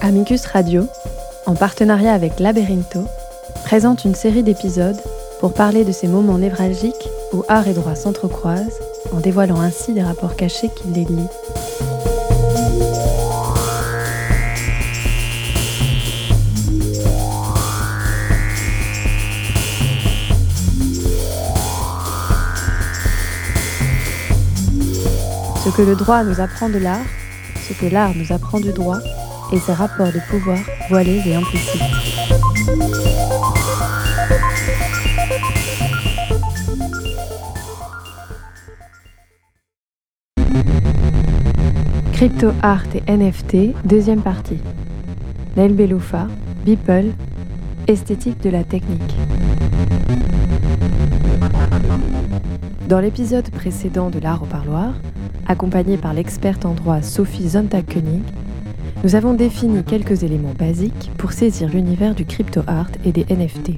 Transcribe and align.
Amicus 0.00 0.46
Radio, 0.46 0.86
en 1.44 1.54
partenariat 1.54 2.14
avec 2.14 2.40
Laberinto, 2.40 3.00
présente 3.64 4.04
une 4.04 4.14
série 4.14 4.42
d'épisodes 4.42 5.00
pour 5.40 5.52
parler 5.52 5.84
de 5.84 5.92
ces 5.92 6.08
moments 6.08 6.38
névralgiques 6.38 7.08
où 7.32 7.42
art 7.48 7.68
et 7.68 7.74
droit 7.74 7.94
s'entrecroisent, 7.94 8.80
en 9.12 9.20
dévoilant 9.20 9.60
ainsi 9.60 9.92
des 9.92 10.02
rapports 10.02 10.36
cachés 10.36 10.70
qui 10.74 10.88
les 10.88 11.04
lient. 11.04 11.28
Ce 25.64 25.70
que 25.70 25.80
le 25.80 25.96
droit 25.96 26.22
nous 26.24 26.40
apprend 26.40 26.68
de 26.68 26.76
l'art, 26.76 27.06
ce 27.56 27.72
que 27.72 27.86
l'art 27.86 28.12
nous 28.14 28.34
apprend 28.34 28.60
du 28.60 28.70
droit, 28.70 28.98
et 29.50 29.58
ses 29.58 29.72
rapports 29.72 30.12
de 30.12 30.20
pouvoir 30.28 30.58
voilés 30.90 31.22
et 31.24 31.34
implicites. 31.34 31.80
Crypto 42.12 42.52
Art 42.60 42.84
et 42.94 43.16
NFT, 43.16 43.74
deuxième 43.86 44.20
partie. 44.20 44.60
Neil 45.56 45.72
Beloufa, 45.72 46.26
Beeple, 46.66 47.06
esthétique 47.86 48.42
de 48.42 48.50
la 48.50 48.64
technique. 48.64 49.16
Dans 52.86 53.00
l'épisode 53.00 53.48
précédent 53.48 54.10
de 54.10 54.18
l'art 54.18 54.42
au 54.42 54.46
parloir, 54.46 54.92
accompagné 55.54 55.96
par 55.96 56.12
l'experte 56.14 56.66
en 56.66 56.74
droit 56.74 57.00
Sophie 57.00 57.50
Zontag-Koenig, 57.50 58.24
nous 59.04 59.14
avons 59.14 59.34
défini 59.34 59.84
quelques 59.84 60.24
éléments 60.24 60.54
basiques 60.58 61.12
pour 61.16 61.30
saisir 61.30 61.68
l'univers 61.68 62.16
du 62.16 62.24
crypto 62.24 62.62
art 62.66 62.90
et 63.04 63.12
des 63.12 63.24
NFT. 63.30 63.74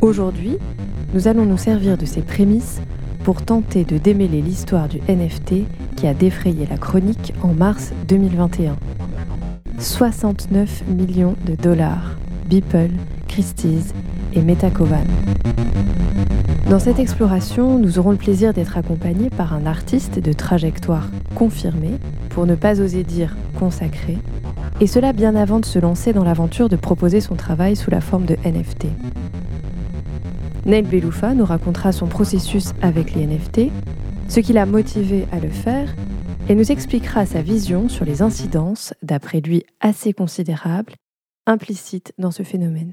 Aujourd'hui, 0.00 0.56
nous 1.12 1.28
allons 1.28 1.44
nous 1.44 1.58
servir 1.58 1.98
de 1.98 2.06
ces 2.06 2.22
prémices 2.22 2.80
pour 3.24 3.42
tenter 3.42 3.84
de 3.84 3.98
démêler 3.98 4.40
l'histoire 4.40 4.88
du 4.88 5.00
NFT 5.06 5.66
qui 5.96 6.06
a 6.06 6.14
défrayé 6.14 6.66
la 6.66 6.78
chronique 6.78 7.34
en 7.42 7.52
mars 7.52 7.92
2021. 8.08 8.76
69 9.78 10.84
millions 10.88 11.36
de 11.44 11.56
dollars. 11.56 12.16
Beeple, 12.48 12.88
Christie's 13.28 13.92
et 14.34 14.40
Metakovan. 14.40 15.04
Dans 16.70 16.78
cette 16.78 17.00
exploration, 17.00 17.80
nous 17.80 17.98
aurons 17.98 18.12
le 18.12 18.16
plaisir 18.16 18.52
d'être 18.54 18.78
accompagnés 18.78 19.28
par 19.28 19.54
un 19.54 19.66
artiste 19.66 20.20
de 20.20 20.32
trajectoire 20.32 21.08
confirmée, 21.34 21.98
pour 22.28 22.46
ne 22.46 22.54
pas 22.54 22.80
oser 22.80 23.02
dire 23.02 23.36
consacré, 23.58 24.18
et 24.80 24.86
cela 24.86 25.12
bien 25.12 25.34
avant 25.34 25.58
de 25.58 25.64
se 25.64 25.80
lancer 25.80 26.12
dans 26.12 26.22
l'aventure 26.22 26.68
de 26.68 26.76
proposer 26.76 27.20
son 27.20 27.34
travail 27.34 27.74
sous 27.74 27.90
la 27.90 28.00
forme 28.00 28.24
de 28.24 28.36
NFT. 28.44 28.86
Neil 30.64 30.82
Beloufa 30.82 31.34
nous 31.34 31.44
racontera 31.44 31.90
son 31.90 32.06
processus 32.06 32.72
avec 32.82 33.16
les 33.16 33.26
NFT, 33.26 33.62
ce 34.28 34.38
qui 34.38 34.52
l'a 34.52 34.64
motivé 34.64 35.26
à 35.32 35.40
le 35.40 35.50
faire, 35.50 35.92
et 36.48 36.54
nous 36.54 36.70
expliquera 36.70 37.26
sa 37.26 37.42
vision 37.42 37.88
sur 37.88 38.04
les 38.04 38.22
incidences, 38.22 38.94
d'après 39.02 39.40
lui 39.40 39.64
assez 39.80 40.12
considérables, 40.12 40.92
implicites 41.48 42.12
dans 42.16 42.30
ce 42.30 42.44
phénomène. 42.44 42.92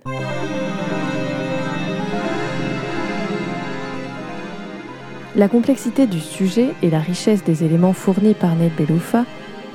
La 5.38 5.48
complexité 5.48 6.08
du 6.08 6.20
sujet 6.20 6.70
et 6.82 6.90
la 6.90 7.00
richesse 7.00 7.44
des 7.44 7.64
éléments 7.64 7.94
fournis 7.94 8.34
par 8.34 8.56
Ned 8.56 8.72
Beloufa 8.76 9.24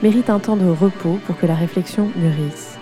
méritent 0.03 0.29
un 0.29 0.41
temps 0.41 0.57
de 0.57 0.69
repos 0.69 1.21
pour 1.25 1.39
que 1.39 1.47
la 1.47 1.55
réflexion 1.55 2.11
mûrisse. 2.17 2.79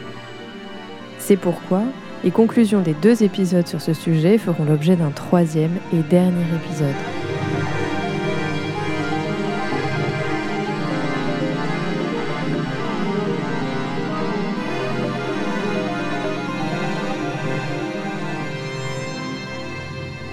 C'est 1.19 1.37
pourquoi 1.37 1.83
les 2.25 2.31
conclusions 2.31 2.81
des 2.81 2.95
deux 2.95 3.23
épisodes 3.23 3.67
sur 3.67 3.83
ce 3.83 3.93
sujet 3.93 4.39
feront 4.39 4.65
l'objet 4.65 4.97
d'un 4.97 5.11
troisième 5.11 5.77
et 5.93 5.99
dernier 6.09 6.43
épisode. 6.55 6.95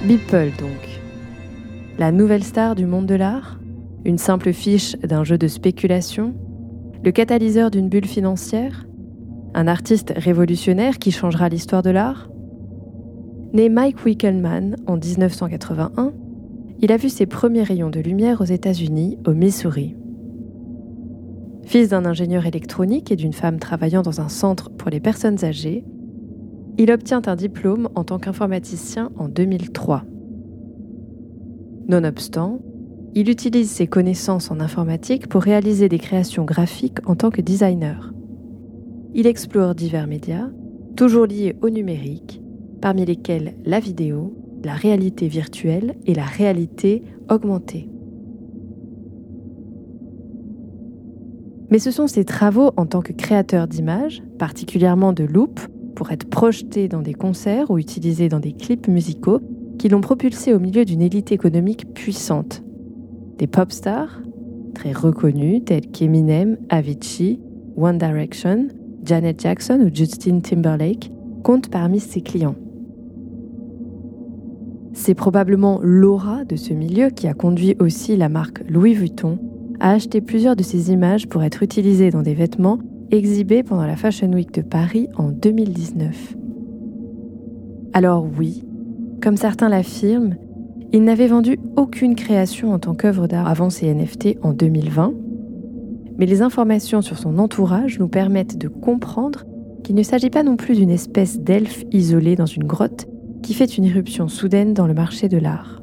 Beeple 0.03 0.51
donc. 0.57 0.96
La 1.99 2.11
nouvelle 2.11 2.43
star 2.43 2.75
du 2.75 2.85
monde 2.85 3.07
de 3.07 3.15
l'art 3.15 3.59
Une 4.05 4.19
simple 4.19 4.53
fiche 4.53 4.95
d'un 4.97 5.23
jeu 5.23 5.39
de 5.39 5.47
spéculation 5.47 6.35
Le 7.03 7.11
catalyseur 7.11 7.71
d'une 7.71 7.89
bulle 7.89 8.05
financière 8.05 8.85
Un 9.55 9.67
artiste 9.67 10.13
révolutionnaire 10.15 10.99
qui 10.99 11.09
changera 11.09 11.49
l'histoire 11.49 11.81
de 11.81 11.89
l'art 11.89 12.29
Né 13.53 13.69
Mike 13.69 14.05
Wickelman 14.05 14.75
en 14.85 14.97
1981, 14.97 16.11
il 16.81 16.91
a 16.91 16.97
vu 16.97 17.09
ses 17.09 17.25
premiers 17.25 17.63
rayons 17.63 17.89
de 17.89 17.99
lumière 17.99 18.41
aux 18.41 18.45
États-Unis, 18.45 19.17
au 19.25 19.33
Missouri. 19.33 19.95
Fils 21.63 21.89
d'un 21.89 22.05
ingénieur 22.05 22.45
électronique 22.45 23.11
et 23.11 23.15
d'une 23.15 23.33
femme 23.33 23.57
travaillant 23.57 24.03
dans 24.03 24.21
un 24.21 24.29
centre 24.29 24.69
pour 24.69 24.91
les 24.91 24.99
personnes 24.99 25.43
âgées, 25.43 25.83
il 26.77 26.91
obtient 26.91 27.21
un 27.25 27.35
diplôme 27.35 27.89
en 27.95 28.03
tant 28.03 28.19
qu'informaticien 28.19 29.09
en 29.17 29.29
2003. 29.29 30.03
Nonobstant, 31.87 32.59
il 33.15 33.29
utilise 33.29 33.71
ses 33.71 33.87
connaissances 33.87 34.51
en 34.51 34.59
informatique 34.59 35.27
pour 35.27 35.41
réaliser 35.41 35.87
des 35.87 35.99
créations 35.99 36.43
graphiques 36.43 36.99
en 37.07 37.15
tant 37.15 37.31
que 37.31 37.41
designer. 37.41 38.13
Il 39.13 39.25
explore 39.25 39.73
divers 39.73 40.05
médias, 40.05 40.49
toujours 40.97 41.25
liés 41.25 41.55
au 41.61 41.69
numérique, 41.69 42.41
parmi 42.81 43.05
lesquels 43.05 43.55
la 43.65 43.79
vidéo, 43.79 44.35
la 44.65 44.73
réalité 44.73 45.29
virtuelle 45.29 45.95
et 46.05 46.13
la 46.13 46.25
réalité 46.25 47.03
augmentée. 47.29 47.89
Mais 51.69 51.79
ce 51.79 51.91
sont 51.91 52.07
ses 52.07 52.25
travaux 52.25 52.71
en 52.75 52.85
tant 52.85 53.01
que 53.01 53.13
créateur 53.13 53.67
d'images, 53.67 54.21
particulièrement 54.37 55.13
de 55.13 55.23
loop, 55.23 55.59
pour 55.95 56.11
être 56.11 56.29
projetés 56.29 56.87
dans 56.87 57.01
des 57.01 57.13
concerts 57.13 57.71
ou 57.71 57.77
utilisés 57.77 58.29
dans 58.29 58.39
des 58.39 58.53
clips 58.53 58.87
musicaux, 58.87 59.41
qui 59.77 59.89
l'ont 59.89 60.01
propulsé 60.01 60.53
au 60.53 60.59
milieu 60.59 60.85
d'une 60.85 61.01
élite 61.01 61.31
économique 61.31 61.93
puissante. 61.93 62.63
Des 63.37 63.47
pop 63.47 63.71
stars, 63.71 64.21
très 64.73 64.91
reconnus, 64.91 65.63
tels 65.65 65.87
qu'Eminem, 65.87 66.57
Avicii, 66.69 67.39
One 67.77 67.97
Direction, 67.97 68.67
Janet 69.03 69.39
Jackson 69.41 69.79
ou 69.85 69.93
Justin 69.93 70.39
Timberlake, 70.39 71.11
comptent 71.43 71.69
parmi 71.69 71.99
ses 71.99 72.21
clients. 72.21 72.55
C'est 74.93 75.13
probablement 75.13 75.79
l'aura 75.83 76.43
de 76.43 76.55
ce 76.55 76.73
milieu 76.73 77.09
qui 77.09 77.27
a 77.27 77.33
conduit 77.33 77.75
aussi 77.79 78.17
la 78.17 78.29
marque 78.29 78.63
Louis 78.67 78.93
Vuitton 78.93 79.37
à 79.79 79.91
acheter 79.91 80.21
plusieurs 80.21 80.55
de 80.55 80.63
ces 80.63 80.91
images 80.91 81.27
pour 81.27 81.43
être 81.43 81.61
utilisées 81.61 82.09
dans 82.09 82.23
des 82.23 82.33
vêtements 82.33 82.79
exhibés 83.11 83.63
pendant 83.63 83.85
la 83.85 83.95
Fashion 83.95 84.31
Week 84.33 84.51
de 84.53 84.61
Paris 84.61 85.07
en 85.15 85.29
2019. 85.29 86.35
Alors 87.93 88.27
oui, 88.37 88.63
comme 89.21 89.37
certains 89.37 89.69
l'affirment, 89.69 90.35
il 90.93 91.03
n'avait 91.03 91.27
vendu 91.27 91.59
aucune 91.75 92.15
création 92.15 92.71
en 92.73 92.79
tant 92.79 92.95
qu'œuvre 92.95 93.27
d'art 93.27 93.47
avant 93.47 93.69
ses 93.69 93.93
NFT 93.93 94.37
en 94.41 94.53
2020, 94.53 95.13
mais 96.17 96.25
les 96.25 96.41
informations 96.41 97.01
sur 97.01 97.17
son 97.17 97.37
entourage 97.37 97.99
nous 97.99 98.07
permettent 98.07 98.57
de 98.57 98.67
comprendre 98.67 99.43
qu'il 99.83 99.95
ne 99.95 100.03
s'agit 100.03 100.29
pas 100.29 100.43
non 100.43 100.55
plus 100.55 100.75
d'une 100.75 100.89
espèce 100.89 101.39
d'elfe 101.39 101.83
isolé 101.91 102.35
dans 102.35 102.45
une 102.45 102.63
grotte 102.63 103.07
qui 103.43 103.53
fait 103.53 103.77
une 103.77 103.85
irruption 103.85 104.27
soudaine 104.27 104.73
dans 104.73 104.87
le 104.87 104.93
marché 104.93 105.27
de 105.29 105.37
l'art. 105.37 105.81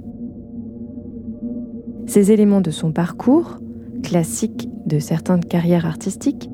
Ces 2.06 2.32
éléments 2.32 2.60
de 2.60 2.70
son 2.70 2.92
parcours, 2.92 3.58
classiques 4.02 4.68
de 4.86 4.98
certaines 4.98 5.44
carrières 5.44 5.86
artistiques, 5.86 6.50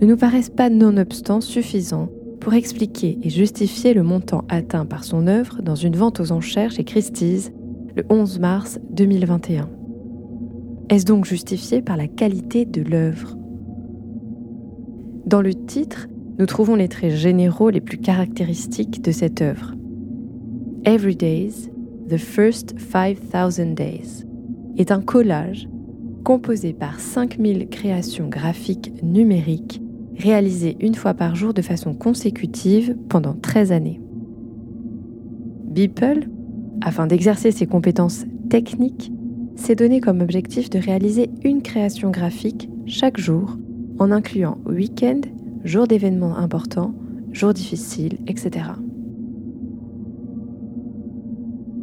ne 0.00 0.06
nous 0.06 0.16
paraissent 0.16 0.50
pas 0.50 0.70
nonobstant 0.70 1.40
suffisants 1.40 2.08
pour 2.44 2.52
expliquer 2.52 3.18
et 3.22 3.30
justifier 3.30 3.94
le 3.94 4.02
montant 4.02 4.44
atteint 4.50 4.84
par 4.84 5.02
son 5.02 5.26
œuvre 5.28 5.62
dans 5.62 5.74
une 5.74 5.96
vente 5.96 6.20
aux 6.20 6.30
enchères 6.30 6.72
chez 6.72 6.84
Christie's 6.84 7.50
le 7.96 8.04
11 8.10 8.38
mars 8.38 8.78
2021. 8.90 9.70
Est-ce 10.90 11.06
donc 11.06 11.24
justifié 11.24 11.80
par 11.80 11.96
la 11.96 12.06
qualité 12.06 12.66
de 12.66 12.82
l'œuvre? 12.82 13.38
Dans 15.24 15.40
le 15.40 15.54
titre, 15.54 16.06
nous 16.38 16.44
trouvons 16.44 16.74
les 16.74 16.88
traits 16.88 17.14
généraux 17.14 17.70
les 17.70 17.80
plus 17.80 17.96
caractéristiques 17.96 19.02
de 19.02 19.10
cette 19.10 19.40
œuvre. 19.40 19.74
Every 20.84 21.16
Days, 21.16 21.70
The 22.10 22.18
First 22.18 22.78
5000 22.78 23.74
Days 23.74 24.26
est 24.76 24.92
un 24.92 25.00
collage 25.00 25.66
composé 26.24 26.74
par 26.74 27.00
5000 27.00 27.68
créations 27.70 28.28
graphiques 28.28 28.92
numériques 29.02 29.80
réalisé 30.18 30.76
une 30.80 30.94
fois 30.94 31.14
par 31.14 31.34
jour 31.34 31.54
de 31.54 31.62
façon 31.62 31.94
consécutive 31.94 32.96
pendant 33.08 33.34
13 33.34 33.72
années. 33.72 34.00
Beeple, 35.64 36.28
Afin 36.80 37.06
d'exercer 37.06 37.50
ses 37.50 37.66
compétences 37.66 38.26
techniques, 38.50 39.10
s'est 39.56 39.74
donné 39.74 40.00
comme 40.00 40.20
objectif 40.20 40.68
de 40.70 40.78
réaliser 40.78 41.30
une 41.42 41.62
création 41.62 42.10
graphique 42.10 42.68
chaque 42.86 43.18
jour, 43.18 43.56
en 43.98 44.10
incluant 44.10 44.58
week-end, 44.66 45.20
jours 45.64 45.86
d'événements 45.86 46.36
importants, 46.36 46.94
jours 47.32 47.54
difficiles, 47.54 48.18
etc. 48.26 48.66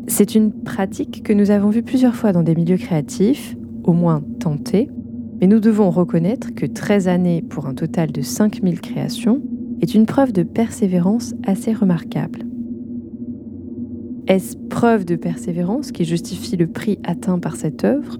C'est 0.08 0.36
une 0.36 0.52
pratique 0.52 1.24
que 1.24 1.34
nous 1.34 1.52
avons 1.52 1.70
vue 1.70 1.84
plusieurs 1.84 2.16
fois 2.16 2.32
dans 2.32 2.44
des 2.44 2.54
milieux 2.54 2.78
créatifs, 2.78 3.56
au 3.84 3.94
moins 3.94 4.22
tentés, 4.40 4.90
mais 5.42 5.48
nous 5.48 5.60
devons 5.60 5.90
reconnaître 5.90 6.54
que 6.54 6.68
13 6.68 7.08
années 7.08 7.42
pour 7.42 7.66
un 7.66 7.74
total 7.74 8.12
de 8.12 8.22
5000 8.22 8.80
créations 8.80 9.42
est 9.82 9.96
une 9.96 10.06
preuve 10.06 10.32
de 10.32 10.44
persévérance 10.44 11.34
assez 11.44 11.74
remarquable. 11.74 12.46
Est-ce 14.28 14.56
preuve 14.56 15.04
de 15.04 15.16
persévérance 15.16 15.92
qui 15.92 16.06
justifie 16.06 16.56
le 16.58 16.68
prix 16.68 17.00
atteint 17.04 17.40
par 17.40 17.56
cette 17.56 17.84
œuvre? 17.84 18.18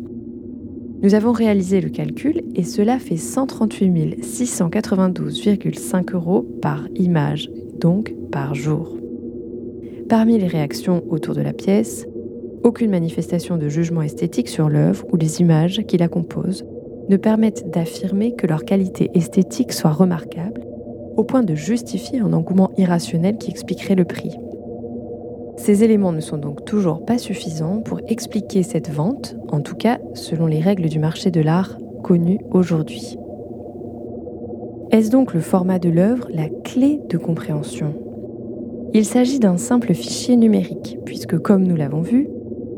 Nous 1.04 1.14
avons 1.14 1.32
réalisé 1.32 1.80
le 1.80 1.90
calcul 1.90 2.42
et 2.56 2.64
cela 2.64 2.98
fait 2.98 3.18
138 3.18 4.24
692,5 4.24 6.14
euros 6.14 6.42
par 6.60 6.88
image, 6.96 7.52
donc 7.80 8.14
par 8.32 8.56
jour. 8.56 8.98
Parmi 10.10 10.40
les 10.40 10.48
réactions 10.48 11.04
autour 11.10 11.36
de 11.36 11.42
la 11.42 11.54
pièce, 11.54 12.08
aucune 12.64 12.92
manifestation 12.92 13.58
de 13.58 13.70
jugement 13.70 14.02
esthétique 14.02 14.50
sur 14.50 14.70
l'œuvre 14.70 15.06
ou 15.12 15.18
les 15.18 15.40
images 15.42 15.84
qui 15.88 15.98
la 15.98 16.08
composent 16.08 16.66
ne 17.10 17.18
permettent 17.18 17.70
d'affirmer 17.70 18.34
que 18.34 18.48
leur 18.48 18.66
qualité 18.66 19.12
esthétique 19.14 19.74
soit 19.74 19.92
remarquable, 19.92 20.62
au 21.18 21.24
point 21.24 21.44
de 21.44 21.56
justifier 21.56 22.20
un 22.20 22.34
engouement 22.34 22.72
irrationnel 22.78 23.38
qui 23.38 23.52
expliquerait 23.52 23.96
le 23.96 24.06
prix. 24.06 24.38
Ces 25.58 25.84
éléments 25.84 26.12
ne 26.12 26.22
sont 26.22 26.38
donc 26.38 26.66
toujours 26.66 27.06
pas 27.06 27.18
suffisants 27.18 27.82
pour 27.82 28.00
expliquer 28.08 28.64
cette 28.64 28.90
vente, 28.90 29.36
en 29.50 29.62
tout 29.62 29.76
cas 29.76 30.00
selon 30.14 30.48
les 30.48 30.60
règles 30.60 30.90
du 30.90 30.98
marché 30.98 31.30
de 31.30 31.42
l'art 31.42 31.78
connues 32.04 32.40
aujourd'hui. 32.52 33.18
Est-ce 34.92 35.12
donc 35.12 35.34
le 35.34 35.40
format 35.40 35.80
de 35.80 35.90
l'œuvre 35.90 36.28
la 36.34 36.50
clé 36.50 37.00
de 37.10 37.18
compréhension? 37.18 37.94
Il 38.94 39.06
s'agit 39.06 39.40
d'un 39.40 39.58
simple 39.58 39.94
fichier 39.94 40.36
numérique, 40.36 40.98
puisque 41.06 41.38
comme 41.38 41.64
nous 41.64 41.76
l'avons 41.76 42.02
vu, 42.02 42.28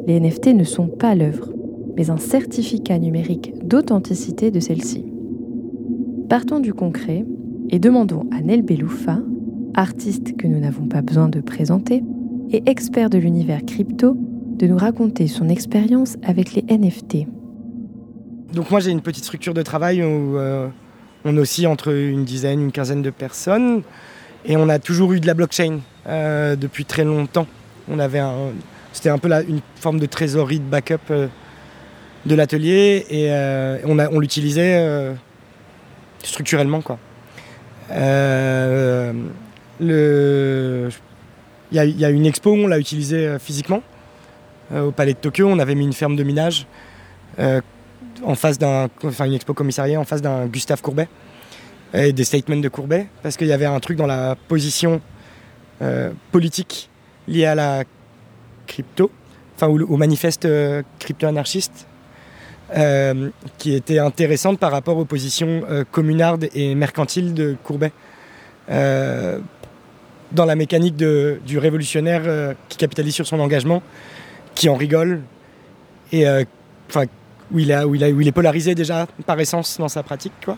les 0.06 0.20
NFT 0.20 0.48
ne 0.48 0.64
sont 0.64 0.88
pas 0.88 1.16
l'œuvre, 1.16 1.54
mais 1.96 2.10
un 2.10 2.18
certificat 2.18 2.98
numérique 3.00 3.54
d'authenticité 3.64 4.52
de 4.52 4.60
celle-ci. 4.60 5.06
Partons 6.30 6.60
du 6.60 6.74
concret 6.74 7.26
et 7.70 7.80
demandons 7.80 8.26
à 8.32 8.42
Nel 8.42 8.62
Beloufa, 8.62 9.20
artiste 9.76 10.36
que 10.38 10.48
nous 10.48 10.60
n'avons 10.60 10.88
pas 10.88 11.02
besoin 11.02 11.30
de 11.30 11.42
présenter, 11.42 12.04
et 12.52 12.64
expert 12.66 13.10
de 13.10 13.18
l'univers 13.18 13.66
crypto, 13.66 14.16
de 14.18 14.68
nous 14.68 14.78
raconter 14.78 15.28
son 15.28 15.50
expérience 15.50 16.18
avec 16.24 16.54
les 16.54 16.64
NFT. 16.70 17.28
Donc 18.54 18.70
moi 18.70 18.80
j'ai 18.80 18.92
une 18.92 19.02
petite 19.02 19.24
structure 19.24 19.54
de 19.54 19.64
travail 19.64 20.04
où 20.04 20.38
euh, 20.38 20.68
on 21.26 21.36
oscille 21.38 21.68
entre 21.68 21.92
une 21.92 22.24
dizaine, 22.24 22.62
une 22.62 22.72
quinzaine 22.72 23.02
de 23.02 23.10
personnes 23.10 23.82
et 24.46 24.58
on 24.58 24.70
a 24.70 24.78
toujours 24.78 25.14
eu 25.14 25.20
de 25.20 25.26
la 25.26 25.34
blockchain 25.34 25.80
euh, 26.08 26.56
depuis 26.56 26.86
très 26.86 27.04
longtemps. 27.04 27.48
On 27.90 27.98
avait 27.98 28.22
c'était 28.92 29.10
un 29.10 29.18
peu 29.18 29.30
une 29.48 29.62
forme 29.76 30.00
de 30.00 30.06
trésorerie 30.06 30.60
de 30.60 30.66
backup 30.66 30.98
euh, 31.10 31.28
de 32.26 32.36
l'atelier 32.36 33.06
et 33.10 33.30
on, 33.86 34.00
on 34.00 34.20
l'utilisait 34.20 35.14
structurellement 36.24 36.82
quoi. 36.82 36.98
le, 39.80 40.90
il 41.74 42.00
y, 42.00 42.06
a 42.06 42.10
une 42.10 42.26
expo, 42.28 42.52
on 42.52 42.68
l'a 42.68 42.78
utilisé 42.78 43.26
euh, 43.26 43.40
physiquement. 43.40 43.82
Euh, 44.72 44.84
au 44.84 44.92
Palais 44.92 45.14
de 45.14 45.18
Tokyo, 45.18 45.48
on 45.48 45.58
avait 45.58 45.74
mis 45.74 45.86
une 45.86 45.94
ferme 45.94 46.16
de 46.16 46.24
minage 46.24 46.68
euh, 47.40 47.62
en 48.24 48.36
face 48.36 48.60
d'un, 48.60 48.90
enfin 49.04 49.26
une 49.26 49.34
expo 49.34 49.56
commissariat 49.56 50.00
en 50.00 50.04
face 50.04 50.22
d'un 50.22 50.46
Gustave 50.46 50.82
Courbet 50.82 51.08
et 51.96 52.14
des 52.14 52.24
statements 52.24 52.58
de 52.58 52.70
Courbet, 52.70 53.08
parce 53.24 53.38
qu'il 53.38 53.48
y 53.48 53.52
avait 53.52 53.66
un 53.66 53.80
truc 53.80 53.98
dans 53.98 54.08
la 54.08 54.36
position 54.48 55.00
politique 56.32 56.90
liée 57.28 57.46
à 57.46 57.56
la 57.56 57.84
crypto, 58.66 59.12
enfin 59.56 59.68
au, 59.68 59.98
manifeste 59.98 60.48
crypto-anarchiste, 60.98 61.86
qui 63.58 63.74
était 63.76 64.00
intéressante 64.00 64.58
par 64.58 64.72
rapport 64.72 64.98
aux 64.98 65.06
positions 65.06 65.62
communardes 65.92 66.50
et 66.56 66.74
mercantiles 66.74 67.34
de 67.34 67.56
Courbet 67.64 67.92
dans 70.34 70.46
la 70.46 70.56
mécanique 70.56 70.96
du 70.96 71.58
révolutionnaire 71.58 72.24
euh, 72.26 72.54
qui 72.68 72.78
capitalise 72.78 73.14
sur 73.14 73.28
son 73.28 73.40
engagement, 73.40 73.82
qui 74.56 74.68
en 74.68 74.76
rigole, 74.76 75.22
et 76.12 76.28
euh, 76.28 76.44
où, 77.52 77.60
il 77.60 77.74
où, 77.86 77.96
il 77.96 78.28
est 78.28 78.32
polarisé 78.32 78.76
déjà 78.76 79.08
par 79.26 79.40
essence 79.40 79.78
dans 79.78 79.88
sa 79.88 80.04
pratique, 80.04 80.34
quoi, 80.44 80.58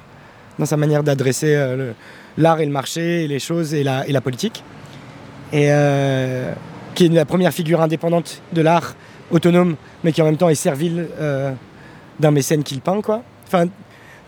dans 0.57 0.65
sa 0.65 0.77
manière 0.77 1.03
d'adresser 1.03 1.55
euh, 1.55 1.91
l'art 2.37 2.61
et 2.61 2.65
le 2.65 2.71
marché, 2.71 3.25
et 3.25 3.27
les 3.27 3.39
choses 3.39 3.73
et 3.73 3.83
la 3.83 4.21
politique. 4.21 4.63
Et 5.53 5.69
qui 6.95 7.05
est 7.05 7.09
la 7.09 7.23
première 7.23 7.53
figure 7.53 7.79
indépendante 7.79 8.41
de 8.51 8.61
l'art, 8.61 8.95
autonome, 9.31 9.75
mais 10.03 10.11
qui 10.11 10.21
en 10.21 10.25
même 10.25 10.37
temps 10.37 10.49
est 10.49 10.55
servile 10.55 11.07
d'un 12.19 12.31
mécène 12.31 12.63
qu'il 12.63 12.81
peint. 12.81 13.01
Quoi. 13.01 13.23
Enfin, 13.47 13.67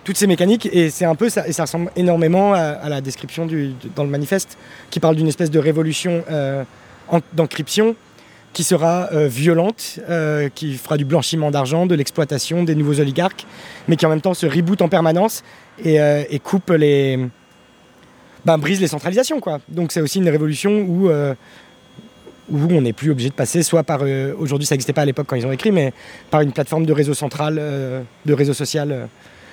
toutes 0.07 0.16
ces 0.16 0.28
mécaniques 0.28 0.69
et 0.72 0.89
c'est 0.89 1.04
un 1.04 1.16
peu 1.16 1.28
ça 1.28 1.45
et 1.50 1.51
ça 1.51 1.63
ressemble 1.63 1.92
énormément 1.98 2.54
à, 2.54 2.88
la 2.88 3.01
description 3.01 3.45
du, 3.45 3.74
dans 3.94 4.06
le 4.06 4.10
manifeste 4.10 4.57
qui 4.89 5.01
parle 5.01 5.18
d'une 5.18 5.28
espèce 5.28 5.51
de 5.51 5.60
révolution 5.60 6.24
euh, 6.31 6.63
d'encryption 7.34 7.94
qui 8.54 8.63
sera 8.63 9.10
euh, 9.12 9.28
violente, 9.28 10.00
euh, 10.10 10.48
qui 10.48 10.75
fera 10.75 10.95
du 10.95 11.04
blanchiment 11.04 11.51
d'argent, 11.51 11.86
de 11.86 11.94
l'exploitation 11.94 12.63
des 12.63 12.74
nouveaux 12.74 13.01
oligarques, 13.01 13.45
mais 13.90 13.98
qui 13.98 14.06
en 14.06 14.10
même 14.10 14.22
temps 14.22 14.33
se 14.33 14.45
reboot 14.45 14.81
en 14.81 14.88
permanence 14.88 15.44
et, 15.83 16.00
coupe 16.42 16.69
les, 16.69 17.19
ben, 18.45 18.57
brise 18.57 18.80
les 18.80 18.88
centralisations 18.88 19.42
quoi. 19.42 19.60
Donc 19.68 19.92
c'est 19.92 20.00
aussi 20.00 20.19
une 20.19 20.30
révolution 20.30 20.86
où 20.88 21.10
où 22.50 22.60
on 22.72 22.82
n'est 22.82 22.94
plus 22.94 23.12
obligé 23.12 23.30
de 23.30 23.34
passer 23.34 23.62
soit 23.62 23.84
par 23.84 24.02
aujourd'hui 24.38 24.66
ça 24.66 24.76
n'existait 24.76 24.94
pas 24.94 25.02
à 25.02 25.06
l'époque 25.06 25.28
quand 25.28 25.36
ils 25.36 25.46
ont 25.46 25.52
écrit, 25.52 25.72
mais 25.72 25.94
par 26.30 26.42
une 26.42 26.52
plateforme 26.52 26.86
de 26.86 26.94
réseau 26.94 27.14
central, 27.14 27.56
de 28.26 28.34
réseau 28.34 28.54
social 28.54 29.08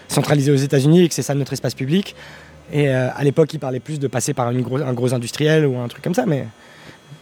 centralisé 0.08 0.52
aux 0.52 0.56
États-Unis 0.56 1.04
et 1.04 1.08
que 1.08 1.14
c'est 1.14 1.22
ça 1.22 1.34
notre 1.34 1.52
espace 1.52 1.74
public. 1.74 2.14
Et 2.72 2.88
euh, 2.88 3.08
à 3.14 3.24
l'époque, 3.24 3.52
il 3.52 3.58
parlait 3.58 3.80
plus 3.80 3.98
de 3.98 4.08
passer 4.08 4.32
par 4.34 4.50
une 4.50 4.64
un 4.82 4.92
gros 4.94 5.14
industriel 5.14 5.66
ou 5.66 5.78
un 5.78 5.88
truc 5.88 6.02
comme 6.02 6.14
ça, 6.14 6.24
mais, 6.26 6.46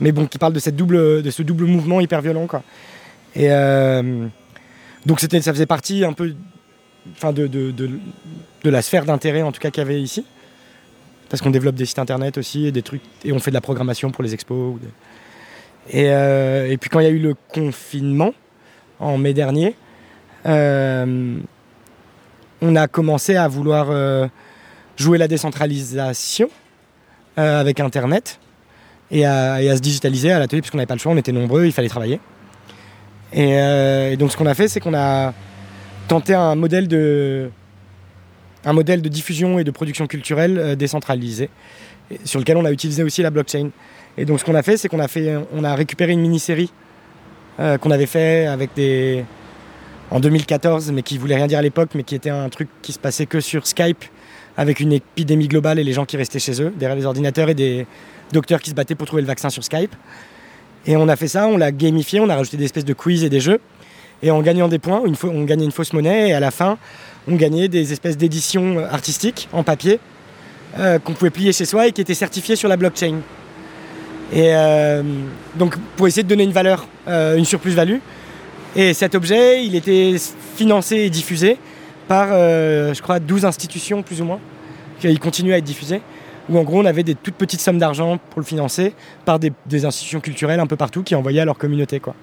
mais 0.01 0.13
bon, 0.13 0.27
qui 0.27 0.39
parle 0.39 0.53
de, 0.53 0.61
cette 0.61 0.77
double, 0.77 1.23
de 1.23 1.31
ce 1.31 1.43
double 1.43 1.65
mouvement 1.65 2.01
hyper 2.01 2.21
violent. 2.21 2.47
Quoi. 2.47 2.63
Et 3.35 3.51
euh, 3.51 4.27
donc 5.05 5.20
ça 5.20 5.29
faisait 5.29 5.67
partie 5.67 6.05
un 6.05 6.13
peu 6.13 6.35
enfin 7.17 7.32
de, 7.32 7.49
de, 7.49 7.73
de, 7.73 7.91
de 8.63 8.70
la 8.70 8.82
sphère 8.82 9.05
d'intérêt, 9.05 9.43
en 9.43 9.51
tout 9.51 9.61
cas, 9.61 9.70
qu'il 9.70 9.82
y 9.82 9.87
avait 9.87 10.01
ici. 10.01 10.25
Parce 11.29 11.41
qu'on 11.43 11.51
développe 11.51 11.75
des 11.75 11.87
sites 11.87 11.99
internet 11.99 12.37
aussi 12.37 12.67
et 12.67 12.73
des 12.73 12.82
trucs, 12.82 13.01
et 13.25 13.32
on 13.32 13.39
fait 13.39 13.51
de 13.51 13.55
la 13.55 13.63
programmation 13.63 14.11
pour 14.11 14.23
les 14.23 14.35
expos. 14.35 14.79
Et, 15.91 16.10
euh, 16.10 16.70
et, 16.70 16.77
puis 16.77 16.89
quand 16.89 17.01
il 17.01 17.05
y 17.05 17.08
a 17.08 17.10
eu 17.10 17.19
le 17.19 17.34
confinement, 17.53 18.34
en 19.01 19.19
mai 19.19 19.34
dernier, 19.34 19.74
on 22.62 22.77
a 22.77 22.86
commencé 22.86 23.36
à 23.36 23.48
vouloir 23.48 23.89
euh, 23.91 24.29
jouer 24.96 25.19
la 25.19 25.29
décentralisation 25.29 26.48
euh, 27.39 27.60
avec 27.60 27.81
Internet 27.81 28.39
et 29.10 29.27
à, 29.27 29.58
se 29.77 29.82
digitaliser 29.82 30.31
à 30.31 30.39
l'atelier, 30.39 30.62
puisqu'on 30.62 30.79
n'avait 30.79 30.86
pas 30.86 30.94
le 30.94 31.01
choix, 31.01 31.12
on 31.12 31.17
était 31.17 31.32
nombreux, 31.32 31.67
il 31.67 31.72
fallait 31.72 31.89
travailler. 31.89 32.20
Et, 33.32 33.58
euh, 33.58 34.17
donc 34.17 34.31
ce 34.32 34.36
qu'on 34.36 34.46
a 34.46 34.55
fait, 34.55 34.69
c'est 34.69 34.81
qu'on 34.81 34.94
a 34.94 35.34
tenté 36.08 36.34
un 36.34 36.55
modèle 36.55 36.89
de, 36.89 37.51
un 38.65 38.72
modèle 38.72 39.03
de 39.03 39.08
diffusion 39.08 39.58
et 39.58 39.65
de 39.65 39.70
production 39.70 40.06
culturelle 40.06 40.77
décentralisé, 40.77 41.51
sur 42.25 42.39
lequel 42.39 42.57
on 42.57 42.65
a 42.65 42.73
utilisé 42.73 43.03
aussi 43.03 43.23
la 43.23 43.31
blockchain. 43.31 43.71
Et 44.19 44.25
donc 44.25 44.41
ce 44.41 44.45
qu'on 44.45 44.55
a 44.55 44.63
fait, 44.63 44.77
c'est 44.77 44.89
qu'on 44.89 45.01
a, 45.01 45.09
on 45.53 45.65
a 45.65 45.75
récupéré 45.75 46.13
une 46.13 46.21
mini-série 46.21 46.73
qu'on 47.81 47.91
avait 47.91 48.07
fait 48.07 48.47
avec 48.47 48.71
des, 48.75 49.25
en 50.13 50.21
2014, 50.21 50.93
mais 50.93 51.03
qui 51.03 51.17
voulait 51.17 51.37
rien 51.37 51.47
dire 51.47 51.59
à 51.59 51.63
l'époque, 51.63 51.91
mais 51.95 52.03
qui 52.03 52.15
était 52.15 52.31
un 52.31 52.49
truc 52.51 52.69
qui 52.83 52.93
se 52.93 52.99
passait 52.99 53.25
que 53.25 53.41
sur 53.41 53.67
Skype, 53.67 54.05
avec 54.59 54.81
une 54.81 54.93
épidémie 54.93 55.49
globale 55.49 55.79
et 55.79 55.85
les 55.85 55.95
gens 55.95 56.05
qui 56.05 56.19
restaient 56.19 56.39
chez 56.39 56.61
eux, 56.63 56.73
derrière 56.77 56.97
les 56.97 57.07
ordinateurs 57.07 57.49
et 57.49 57.55
des 57.55 57.87
docteurs 58.31 58.61
qui 58.61 58.71
se 58.71 58.75
battaient 58.75 58.95
pour 58.95 59.07
trouver 59.07 59.23
le 59.23 59.29
vaccin 59.29 59.49
sur 59.49 59.65
Skype. 59.65 59.95
Et 60.85 60.97
on 60.97 61.09
a 61.09 61.17
fait 61.17 61.29
ça, 61.29 61.47
on 61.47 61.57
l'a 61.57 61.73
gamifié, 61.73 62.21
on 62.21 62.29
a 62.29 62.37
rajouté 62.37 62.59
des 62.59 62.65
espèces 62.65 62.85
de 62.85 62.93
quiz 62.93 63.25
et 63.25 63.31
des 63.31 63.41
jeux. 63.41 63.61
Et 64.23 64.31
en 64.31 64.43
gagnant 64.43 64.69
des 64.69 64.79
points, 64.79 65.03
on 65.25 65.45
gagnait 65.45 65.65
une 65.65 65.73
fausse 65.73 65.95
monnaie 65.95 66.29
et 66.29 66.33
à 66.35 66.41
la 66.41 66.51
fin, 66.51 66.77
on 67.27 67.35
gagnait 67.37 67.69
des 67.69 67.93
espèces 67.93 68.19
d'éditions 68.19 68.79
artistiques 68.85 69.49
en 69.53 69.63
papier 69.63 69.99
euh, 70.79 70.98
qu'on 70.98 71.12
pouvait 71.12 71.31
plier 71.31 71.52
chez 71.52 71.67
soi 71.67 71.86
et 71.86 71.93
qui 71.93 72.00
étaient 72.00 72.14
certifiées 72.14 72.56
sur 72.56 72.69
la 72.69 72.79
blockchain. 72.79 73.17
Et 74.32 74.55
euh, 74.55 75.02
donc 75.56 75.76
pour 75.96 76.06
essayer 76.06 76.22
de 76.22 76.29
donner 76.29 76.44
une 76.44 76.52
valeur, 76.52 76.86
euh, 77.08 77.36
une 77.36 77.44
surplus-value, 77.44 77.98
et 78.74 78.94
cet 78.94 79.14
objet, 79.14 79.67
il 79.67 79.74
était 79.74 80.17
financé 80.56 80.96
et 80.96 81.10
diffusé 81.10 81.58
par, 82.08 82.29
je 82.29 83.02
crois, 83.02 83.20
12 83.20 83.44
institutions 83.44 84.02
plus 84.02 84.22
ou 84.22 84.24
moins. 84.24 84.41
Il 85.05 85.20
continue 85.20 85.52
à 85.52 85.58
être 85.58 85.64
diffusé 85.64 86.00
où 86.48 86.56
en 86.56 86.62
gros 86.62 86.81
on 86.81 86.86
avait 86.86 87.02
des 87.02 87.14
toutes 87.14 87.34
petites 87.34 87.60
sommes 87.60 87.79
d'argent 87.79 88.19
pour 88.31 88.41
le 88.41 88.46
financer 88.46 88.94
par 89.26 89.38
des, 89.38 89.52
institutions 89.84 90.20
culturelles 90.20 90.58
un 90.58 90.67
peu 90.67 90.76
partout 90.76 91.02
qui 91.02 91.14
envoyaient 91.14 91.43
à 91.43 91.44
leur 91.44 91.58
communauté. 91.58 92.00
Quoi. 92.00 92.14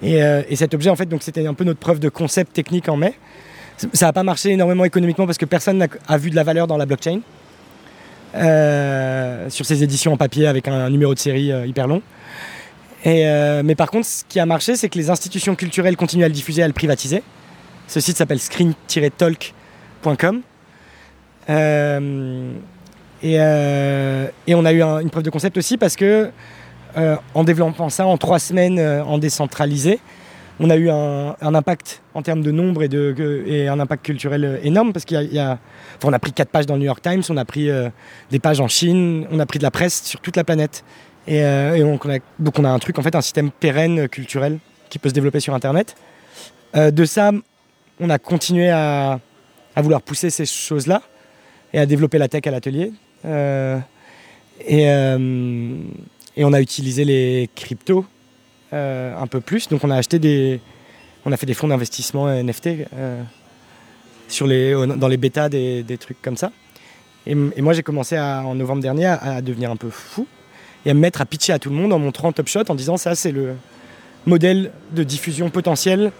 Et, 0.00 0.54
cet 0.54 0.74
objet, 0.74 0.90
en 0.90 0.96
fait, 0.96 1.06
donc 1.06 1.24
c'était 1.24 1.44
un 1.44 1.54
peu 1.54 1.64
notre 1.64 1.80
preuve 1.80 1.98
de 1.98 2.08
concept 2.08 2.52
technique 2.52 2.88
en 2.88 2.96
mai. 2.96 3.14
Ça 3.92 4.06
n'a 4.06 4.12
pas 4.12 4.22
marché 4.22 4.50
énormément 4.50 4.84
économiquement 4.84 5.26
parce 5.26 5.38
que 5.38 5.46
personne 5.46 5.78
n'a 5.78 6.18
vu 6.18 6.30
de 6.30 6.36
la 6.36 6.44
valeur 6.44 6.68
dans 6.68 6.76
la 6.76 6.86
blockchain. 6.86 7.20
Sur 8.34 9.66
ces 9.66 9.82
éditions 9.82 10.12
en 10.12 10.16
papier 10.16 10.46
avec 10.46 10.68
un, 10.68 10.90
numéro 10.90 11.14
de 11.14 11.18
série 11.18 11.50
hyper 11.66 11.86
long. 11.86 12.02
Et, 13.04 13.24
mais 13.64 13.74
par 13.74 13.90
contre, 13.90 14.06
ce 14.06 14.24
qui 14.28 14.38
a 14.38 14.46
marché, 14.46 14.76
c'est 14.76 14.88
que 14.88 14.98
les 14.98 15.10
institutions 15.10 15.54
culturelles 15.54 15.96
continuent 15.96 16.24
à 16.24 16.28
le 16.28 16.34
diffuser, 16.34 16.62
à 16.62 16.66
le 16.66 16.72
privatiser. 16.72 17.22
Ce 17.90 17.98
site 17.98 18.16
s'appelle 18.16 18.38
screen-talk.com. 18.38 20.42
Euh, 21.50 22.52
euh, 23.24 24.28
et, 24.46 24.54
on 24.54 24.64
a 24.64 24.72
eu 24.72 24.80
une 24.80 25.10
preuve 25.10 25.24
de 25.24 25.30
concept 25.30 25.56
aussi 25.56 25.76
parce 25.76 25.96
que 25.96 26.30
euh, 26.96 27.16
en 27.34 27.42
développant 27.42 27.88
ça 27.88 28.06
en 28.06 28.16
trois 28.16 28.38
semaines 28.38 28.80
en 28.80 29.18
décentralisé, 29.18 29.98
on 30.60 30.70
a 30.70 30.76
eu 30.76 30.90
un, 30.90 31.34
impact 31.40 32.02
en 32.14 32.22
termes 32.22 32.42
de 32.42 32.50
nombre 32.50 32.82
et, 32.84 33.68
un 33.68 33.80
impact 33.80 34.04
culturel 34.04 34.60
énorme 34.62 34.92
parce 34.92 35.04
qu'il 35.04 35.38
a, 35.38 35.58
on 36.04 36.12
a 36.12 36.18
pris 36.18 36.32
quatre 36.32 36.50
pages 36.50 36.66
dans 36.66 36.74
le 36.74 36.80
New 36.80 36.86
York 36.86 37.02
Times, 37.02 37.22
on 37.30 37.36
a 37.36 37.44
pris 37.44 37.68
des 38.30 38.38
pages 38.38 38.60
en 38.60 38.68
Chine, 38.68 39.26
on 39.30 39.40
a 39.40 39.46
pris 39.46 39.58
de 39.58 39.64
la 39.64 39.70
presse 39.70 40.02
sur 40.04 40.20
toute 40.20 40.36
la 40.36 40.44
planète. 40.44 40.84
Et, 41.26 41.42
donc, 41.80 42.04
on 42.04 42.10
a, 42.10 42.18
donc, 42.38 42.58
on 42.58 42.64
a, 42.64 42.70
un 42.70 42.78
truc, 42.78 42.98
en 42.98 43.02
fait, 43.02 43.14
un 43.14 43.20
système 43.20 43.50
pérenne 43.50 44.08
culturel 44.08 44.58
qui 44.90 44.98
peut 44.98 45.08
se 45.08 45.14
développer 45.14 45.40
sur 45.40 45.54
Internet. 45.54 45.96
de 46.74 47.04
ça, 47.04 47.32
on 48.00 48.10
a 48.10 48.18
continué 48.18 48.70
à, 48.70 49.20
vouloir 49.76 50.02
pousser 50.02 50.30
ces 50.30 50.46
choses-là 50.46 51.02
et 51.72 51.78
à 51.78 51.86
développer 51.86 52.18
la 52.18 52.28
tech 52.28 52.46
à 52.46 52.50
l'atelier. 52.50 52.92
Euh, 53.24 53.78
euh, 54.70 55.76
et, 56.36 56.44
on 56.44 56.52
a 56.52 56.60
utilisé 56.60 57.04
les 57.04 57.48
cryptos 57.54 58.04
euh, 58.04 58.19
un 58.72 59.26
peu 59.26 59.40
plus. 59.40 59.68
Donc 59.68 59.84
on 59.84 59.90
a 59.90 59.96
acheté 59.96 60.18
des, 60.18 60.60
on 61.24 61.32
a 61.32 61.36
fait 61.36 61.46
des 61.46 61.54
fonds 61.54 61.68
d'investissement 61.68 62.28
NFT 62.28 62.68
sur 64.28 64.46
les, 64.46 64.72
dans 64.96 65.08
les 65.08 65.16
bêtas 65.16 65.48
des, 65.48 65.98
trucs 65.98 66.20
comme 66.22 66.36
ça. 66.36 66.52
Et, 67.26 67.34
moi 67.34 67.72
j'ai 67.72 67.82
commencé 67.82 68.18
en 68.18 68.54
novembre 68.54 68.82
dernier 68.82 69.06
à, 69.06 69.42
devenir 69.42 69.70
un 69.70 69.76
peu 69.76 69.90
fou 69.90 70.26
et 70.86 70.90
à 70.90 70.94
me 70.94 71.00
mettre 71.00 71.20
à 71.20 71.26
pitcher 71.26 71.52
à 71.52 71.58
tout 71.58 71.70
le 71.70 71.76
monde 71.76 71.92
en 71.92 71.98
montrant 71.98 72.32
Top 72.32 72.48
Shot 72.48 72.64
en 72.68 72.74
disant 72.74 72.96
ça 72.96 73.14
c'est 73.14 73.32
le 73.32 73.54
modèle 74.26 74.70
de 74.92 75.02
diffusion 75.02 75.50
potentielle 75.50 76.12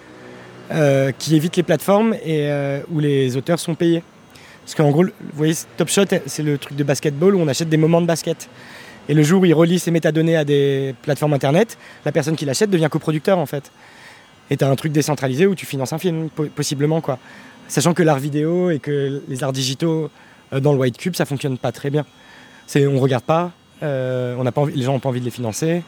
euh, 0.72 1.10
qui 1.18 1.34
évite 1.34 1.56
les 1.56 1.62
plateformes 1.62 2.14
et 2.24 2.48
euh, 2.48 2.80
où 2.90 3.00
les 3.00 3.36
auteurs 3.36 3.58
sont 3.58 3.74
payés. 3.74 4.02
Parce 4.64 4.74
qu'en 4.76 4.90
gros, 4.90 5.02
vous 5.02 5.10
voyez, 5.32 5.54
Top 5.76 5.88
Shot, 5.88 6.04
c'est 6.26 6.44
le 6.44 6.58
truc 6.58 6.76
de 6.76 6.84
basketball 6.84 7.34
où 7.34 7.40
on 7.40 7.48
achète 7.48 7.68
des 7.68 7.76
moments 7.76 8.00
de 8.00 8.06
basket. 8.06 8.48
Et 9.10 9.14
le 9.14 9.24
jour 9.24 9.42
où 9.42 9.44
il 9.44 9.52
relie 9.54 9.80
ses 9.80 9.90
métadonnées 9.90 10.36
à 10.36 10.44
des 10.44 10.94
plateformes 11.02 11.32
internet, 11.32 11.76
la 12.04 12.12
personne 12.12 12.36
qui 12.36 12.44
l'achète 12.44 12.70
devient 12.70 12.86
coproducteur 12.88 13.38
en 13.38 13.44
fait. 13.44 13.72
Et 14.50 14.56
tu 14.56 14.62
as 14.62 14.70
un 14.70 14.76
truc 14.76 14.92
décentralisé 14.92 15.46
où 15.46 15.56
tu 15.56 15.66
finances 15.66 15.92
un 15.92 15.98
film, 15.98 16.28
possiblement 16.54 17.00
quoi. 17.00 17.18
Sachant 17.66 17.92
que 17.92 18.04
l'art 18.04 18.20
vidéo 18.20 18.70
et 18.70 18.78
que 18.78 19.20
les 19.26 19.42
arts 19.42 19.52
digitaux 19.52 20.10
euh, 20.52 20.60
dans 20.60 20.72
le 20.72 20.78
White 20.78 20.96
Cube, 20.96 21.16
ça 21.16 21.24
fonctionne 21.24 21.58
pas 21.58 21.72
très 21.72 21.90
bien. 21.90 22.06
C'est, 22.68 22.86
on 22.86 23.00
regarde 23.00 23.24
pas, 23.24 23.50
on 23.82 24.46
a 24.46 24.52
pas 24.52 24.60
envie, 24.60 24.76
les 24.76 24.84
gens 24.84 24.92
n'ont 24.92 25.00
pas 25.00 25.08
envie 25.08 25.18
de 25.18 25.24
les 25.24 25.32
financer. 25.32 25.82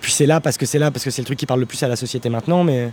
Puis 0.00 0.10
c'est 0.10 0.26
là 0.26 0.40
parce 0.40 0.56
que 0.56 0.66
c'est 0.66 0.80
là 0.80 0.90
parce 0.90 1.04
que 1.04 1.10
c'est 1.10 1.22
le 1.22 1.26
truc 1.26 1.38
qui 1.38 1.46
parle 1.46 1.60
le 1.60 1.66
plus 1.66 1.80
à 1.84 1.88
la 1.88 1.94
société 1.94 2.28
maintenant, 2.28 2.64
mais 2.64 2.90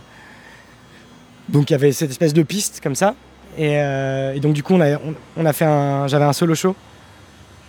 donc 1.48 1.70
il 1.70 1.72
y 1.72 1.74
avait 1.74 1.90
cette 1.90 2.12
espèce 2.12 2.34
de 2.34 2.44
piste 2.44 2.80
comme 2.80 2.94
ça. 2.94 3.16
Et, 3.58 3.80
euh, 3.80 4.38
donc 4.38 4.52
du 4.52 4.62
coup, 4.62 4.74
on 4.74 4.80
a, 4.80 4.96
on, 5.36 6.06
j'avais 6.06 6.24
un 6.24 6.32
solo 6.32 6.54
show 6.54 6.68
euh, 6.70 6.72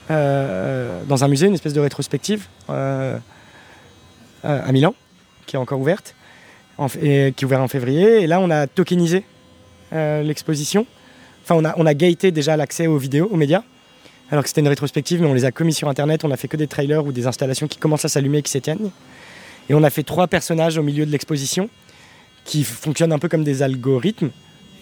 dans 0.10 1.24
un 1.24 1.28
musée, 1.28 1.48
une 1.48 1.54
espèce 1.54 1.74
de 1.74 1.80
rétrospective 1.80 2.46
euh, 2.70 3.18
à 4.44 4.72
Milan, 4.72 4.94
qui 5.46 5.56
est 5.56 5.60
encore 5.60 5.80
ouverte, 5.80 6.16
qui 6.90 7.08
est 7.08 7.44
ouverte 7.44 7.62
en 7.62 7.68
février. 7.68 8.22
Et 8.22 8.28
là, 8.28 8.40
on 8.40 8.50
a 8.50 8.68
tokenisé 8.68 9.24
l'exposition. 9.92 10.86
Enfin, 11.44 11.56
on 11.56 11.66
a, 11.66 11.74
on 11.78 11.86
a 11.86 11.94
gaté 11.94 12.32
déjà 12.32 12.58
l'accès 12.58 12.88
aux 12.88 12.98
vidéos, 12.98 13.28
aux 13.32 13.38
médias. 13.38 13.64
Alors 14.30 14.44
que 14.44 14.50
c'était 14.50 14.62
une 14.62 14.68
rétrospective, 14.68 15.22
mais 15.22 15.28
on 15.28 15.34
les 15.34 15.46
a 15.46 15.52
commis 15.52 15.74
sur 15.74 15.88
Internet. 15.88 16.26
On 16.26 16.32
a 16.32 16.38
fait 16.38 16.50
que 16.50 16.58
des 16.58 16.68
trailers 16.68 17.06
ou 17.06 17.12
des 17.12 17.28
installations 17.28 17.68
qui 17.68 17.78
commencent 17.78 18.06
à 18.06 18.10
s'allumer 18.10 18.40
et 18.40 18.42
qui 18.42 18.52
s'éteignent. 18.52 18.92
Et 19.70 19.74
on 19.74 19.84
a 19.84 19.90
fait 19.90 20.04
trois 20.04 20.28
personnages 20.28 20.78
au 20.78 20.84
milieu 20.84 21.06
de 21.06 21.12
l'exposition 21.12 21.70
qui 22.44 22.64
fonctionnent 22.64 23.14
un 23.14 23.20
peu 23.20 23.30
comme 23.30 23.44
des 23.44 23.62
algorithmes. 23.62 24.30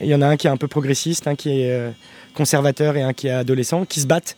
Il 0.01 0.07
y 0.07 0.15
en 0.15 0.21
a 0.21 0.27
un 0.27 0.37
qui 0.37 0.47
est 0.47 0.49
un 0.49 0.57
peu 0.57 0.67
progressiste, 0.67 1.27
un 1.27 1.35
qui 1.35 1.61
est 1.61 1.71
euh, 1.71 1.91
conservateur 2.33 2.97
et 2.97 3.01
un 3.01 3.13
qui 3.13 3.27
est 3.27 3.31
adolescent, 3.31 3.85
qui 3.85 3.99
se 3.99 4.07
battent 4.07 4.35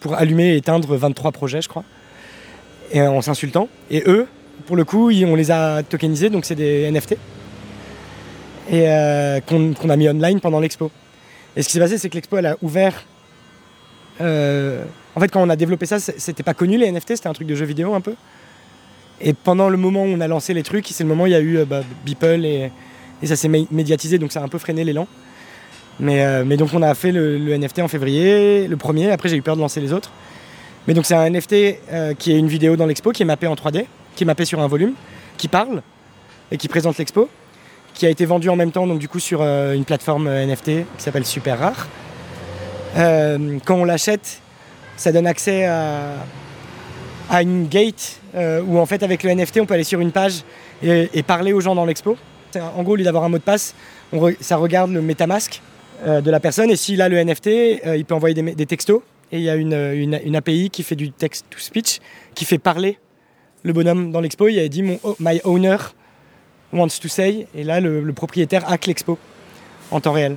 pour 0.00 0.14
allumer 0.14 0.54
et 0.54 0.56
éteindre 0.56 0.96
23 0.96 1.32
projets, 1.32 1.62
je 1.62 1.68
crois, 1.68 1.84
et 2.92 3.00
en 3.02 3.20
s'insultant. 3.20 3.68
Et 3.90 4.02
eux, 4.06 4.26
pour 4.66 4.76
le 4.76 4.84
coup, 4.84 5.10
on 5.10 5.34
les 5.34 5.50
a 5.50 5.82
tokenisés, 5.82 6.30
donc 6.30 6.44
c'est 6.44 6.54
des 6.54 6.90
NFT, 6.90 7.16
et 8.70 8.88
euh, 8.88 9.40
qu'on 9.40 9.90
a 9.90 9.96
mis 9.96 10.08
online 10.08 10.40
pendant 10.40 10.60
l'expo. 10.60 10.90
Et 11.56 11.62
ce 11.62 11.68
qui 11.68 11.72
s'est 11.74 11.80
passé, 11.80 11.98
c'est 11.98 12.08
que 12.08 12.14
l'expo, 12.14 12.36
elle 12.36 12.46
a 12.46 12.56
ouvert. 12.62 13.04
Euh, 14.20 14.84
en 15.14 15.20
fait, 15.20 15.28
quand 15.28 15.42
on 15.42 15.48
a 15.48 15.56
développé 15.56 15.86
ça, 15.86 15.98
c'était 15.98 16.42
pas 16.42 16.54
connu 16.54 16.76
les 16.76 16.90
NFT, 16.90 17.16
c'était 17.16 17.28
un 17.28 17.32
truc 17.32 17.48
de 17.48 17.54
jeu 17.54 17.64
vidéo 17.64 17.94
un 17.94 18.00
peu. 18.00 18.14
Et 19.20 19.32
pendant 19.32 19.68
le 19.68 19.76
moment 19.76 20.04
où 20.04 20.08
on 20.08 20.20
a 20.20 20.28
lancé 20.28 20.54
les 20.54 20.62
trucs, 20.62 20.86
c'est 20.88 21.02
le 21.02 21.08
moment 21.08 21.24
où 21.24 21.26
il 21.26 21.32
y 21.32 21.36
a 21.36 21.40
eu 21.40 21.58
euh, 21.58 21.64
bah, 21.64 21.82
Beeple 22.04 22.44
et, 22.44 22.70
ça 23.24 23.34
s'est 23.34 23.48
médiatisé, 23.48 24.18
donc 24.18 24.30
ça 24.30 24.40
a 24.40 24.44
un 24.44 24.48
peu 24.48 24.58
freiné 24.58 24.84
l'élan. 24.84 25.08
Mais, 26.00 26.24
euh, 26.24 26.44
mais, 26.46 26.56
donc 26.56 26.70
on 26.74 26.82
a 26.82 26.94
fait 26.94 27.12
le, 27.12 27.56
NFT 27.56 27.80
en 27.80 27.88
février, 27.88 28.68
le 28.68 28.76
premier, 28.76 29.10
après 29.10 29.28
j'ai 29.28 29.36
eu 29.36 29.42
peur 29.42 29.56
de 29.56 29.60
lancer 29.60 29.80
les 29.80 29.92
autres. 29.92 30.10
Mais 30.86 30.94
donc 30.94 31.06
c'est 31.06 31.14
un 31.14 31.28
NFT 31.28 31.54
euh, 31.92 32.14
qui 32.14 32.32
est 32.32 32.38
une 32.38 32.48
vidéo 32.48 32.76
dans 32.76 32.86
l'expo, 32.86 33.12
qui 33.12 33.22
est 33.22 33.26
mappé 33.26 33.46
en 33.46 33.54
3D, 33.54 33.84
qui 34.14 34.24
est 34.24 34.26
mappé 34.26 34.44
sur 34.44 34.60
un 34.60 34.68
volume, 34.68 34.92
qui 35.36 35.48
parle 35.48 35.82
et 36.50 36.56
qui 36.56 36.68
présente 36.68 36.98
l'expo, 36.98 37.28
qui 37.94 38.06
a 38.06 38.10
été 38.10 38.24
vendu 38.24 38.48
en 38.48 38.56
même 38.56 38.72
temps 38.72 38.86
donc 38.86 38.98
du 38.98 39.08
coup 39.08 39.20
sur 39.20 39.42
une 39.42 39.84
plateforme 39.84 40.28
NFT 40.28 40.64
qui 40.64 41.02
s'appelle 41.02 41.26
Super 41.26 41.58
Rare. 41.58 41.88
quand 42.94 43.74
on 43.74 43.84
l'achète, 43.84 44.40
ça 44.98 45.12
donne 45.12 45.26
accès 45.26 45.64
à, 45.64 47.42
une 47.42 47.68
gate 47.68 48.20
euh, 48.34 48.62
où 48.66 48.78
en 48.78 48.86
fait 48.86 49.02
avec 49.02 49.22
le 49.22 49.32
NFT 49.32 49.60
on 49.60 49.66
peut 49.66 49.74
aller 49.74 49.84
sur 49.84 50.00
une 50.00 50.12
page 50.12 50.42
et, 50.82 51.22
parler 51.22 51.52
aux 51.52 51.60
gens 51.60 51.74
dans 51.74 51.84
l'expo. 51.84 52.16
En 52.56 52.82
gros, 52.82 52.94
au 52.94 52.96
lieu 52.96 53.04
d'avoir 53.04 53.24
un 53.24 53.28
mot 53.28 53.38
de 53.38 53.42
passe, 53.42 53.74
ça 54.40 54.56
regarde 54.56 54.90
le 54.90 55.02
MetaMask 55.02 55.60
euh, 55.60 55.67
de 56.04 56.30
la 56.30 56.40
personne 56.40 56.70
et 56.70 56.76
s'il 56.76 57.02
a 57.02 57.08
le 57.08 57.22
NFT, 57.22 57.46
euh, 57.48 57.96
il 57.96 58.04
peut 58.04 58.14
envoyer 58.14 58.34
des, 58.34 58.66
textos 58.66 59.02
et 59.32 59.38
il 59.38 59.42
y 59.42 59.50
a 59.50 59.56
une, 59.56 60.36
API 60.36 60.70
qui 60.70 60.82
fait 60.82 60.96
du 60.96 61.10
text-to-speech 61.10 62.00
qui 62.34 62.44
fait 62.44 62.58
parler 62.58 62.98
le 63.62 63.72
bonhomme 63.72 64.12
dans 64.12 64.20
l'expo. 64.20 64.48
Il 64.48 64.58
a 64.58 64.68
dit 64.68 64.82
mon, 64.82 64.98
My 65.20 65.40
owner 65.44 65.76
wants 66.72 66.98
to 67.00 67.08
say 67.08 67.46
et 67.54 67.64
là 67.64 67.80
le, 67.80 68.12
propriétaire 68.12 68.70
hack 68.70 68.86
l'expo 68.86 69.18
en 69.90 70.00
temps 70.00 70.12
réel. 70.12 70.36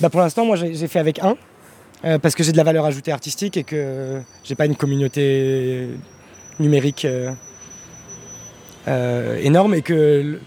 Bah, 0.00 0.10
pour 0.10 0.20
l'instant, 0.20 0.44
moi 0.44 0.56
j'ai 0.56 0.88
fait 0.88 0.98
avec 0.98 1.20
un. 1.20 1.36
Euh, 2.04 2.18
parce 2.18 2.34
que 2.34 2.42
j'ai 2.42 2.52
de 2.52 2.56
la 2.58 2.64
valeur 2.64 2.84
ajoutée 2.84 3.12
artistique 3.12 3.56
et 3.56 3.64
que 3.64 4.20
j'ai 4.42 4.54
pas 4.54 4.66
une 4.66 4.76
communauté 4.76 5.88
numérique 6.58 7.06
euh, 7.06 7.32
euh, 8.88 9.38
énorme 9.38 9.74
et 9.74 9.80
que 9.80 10.38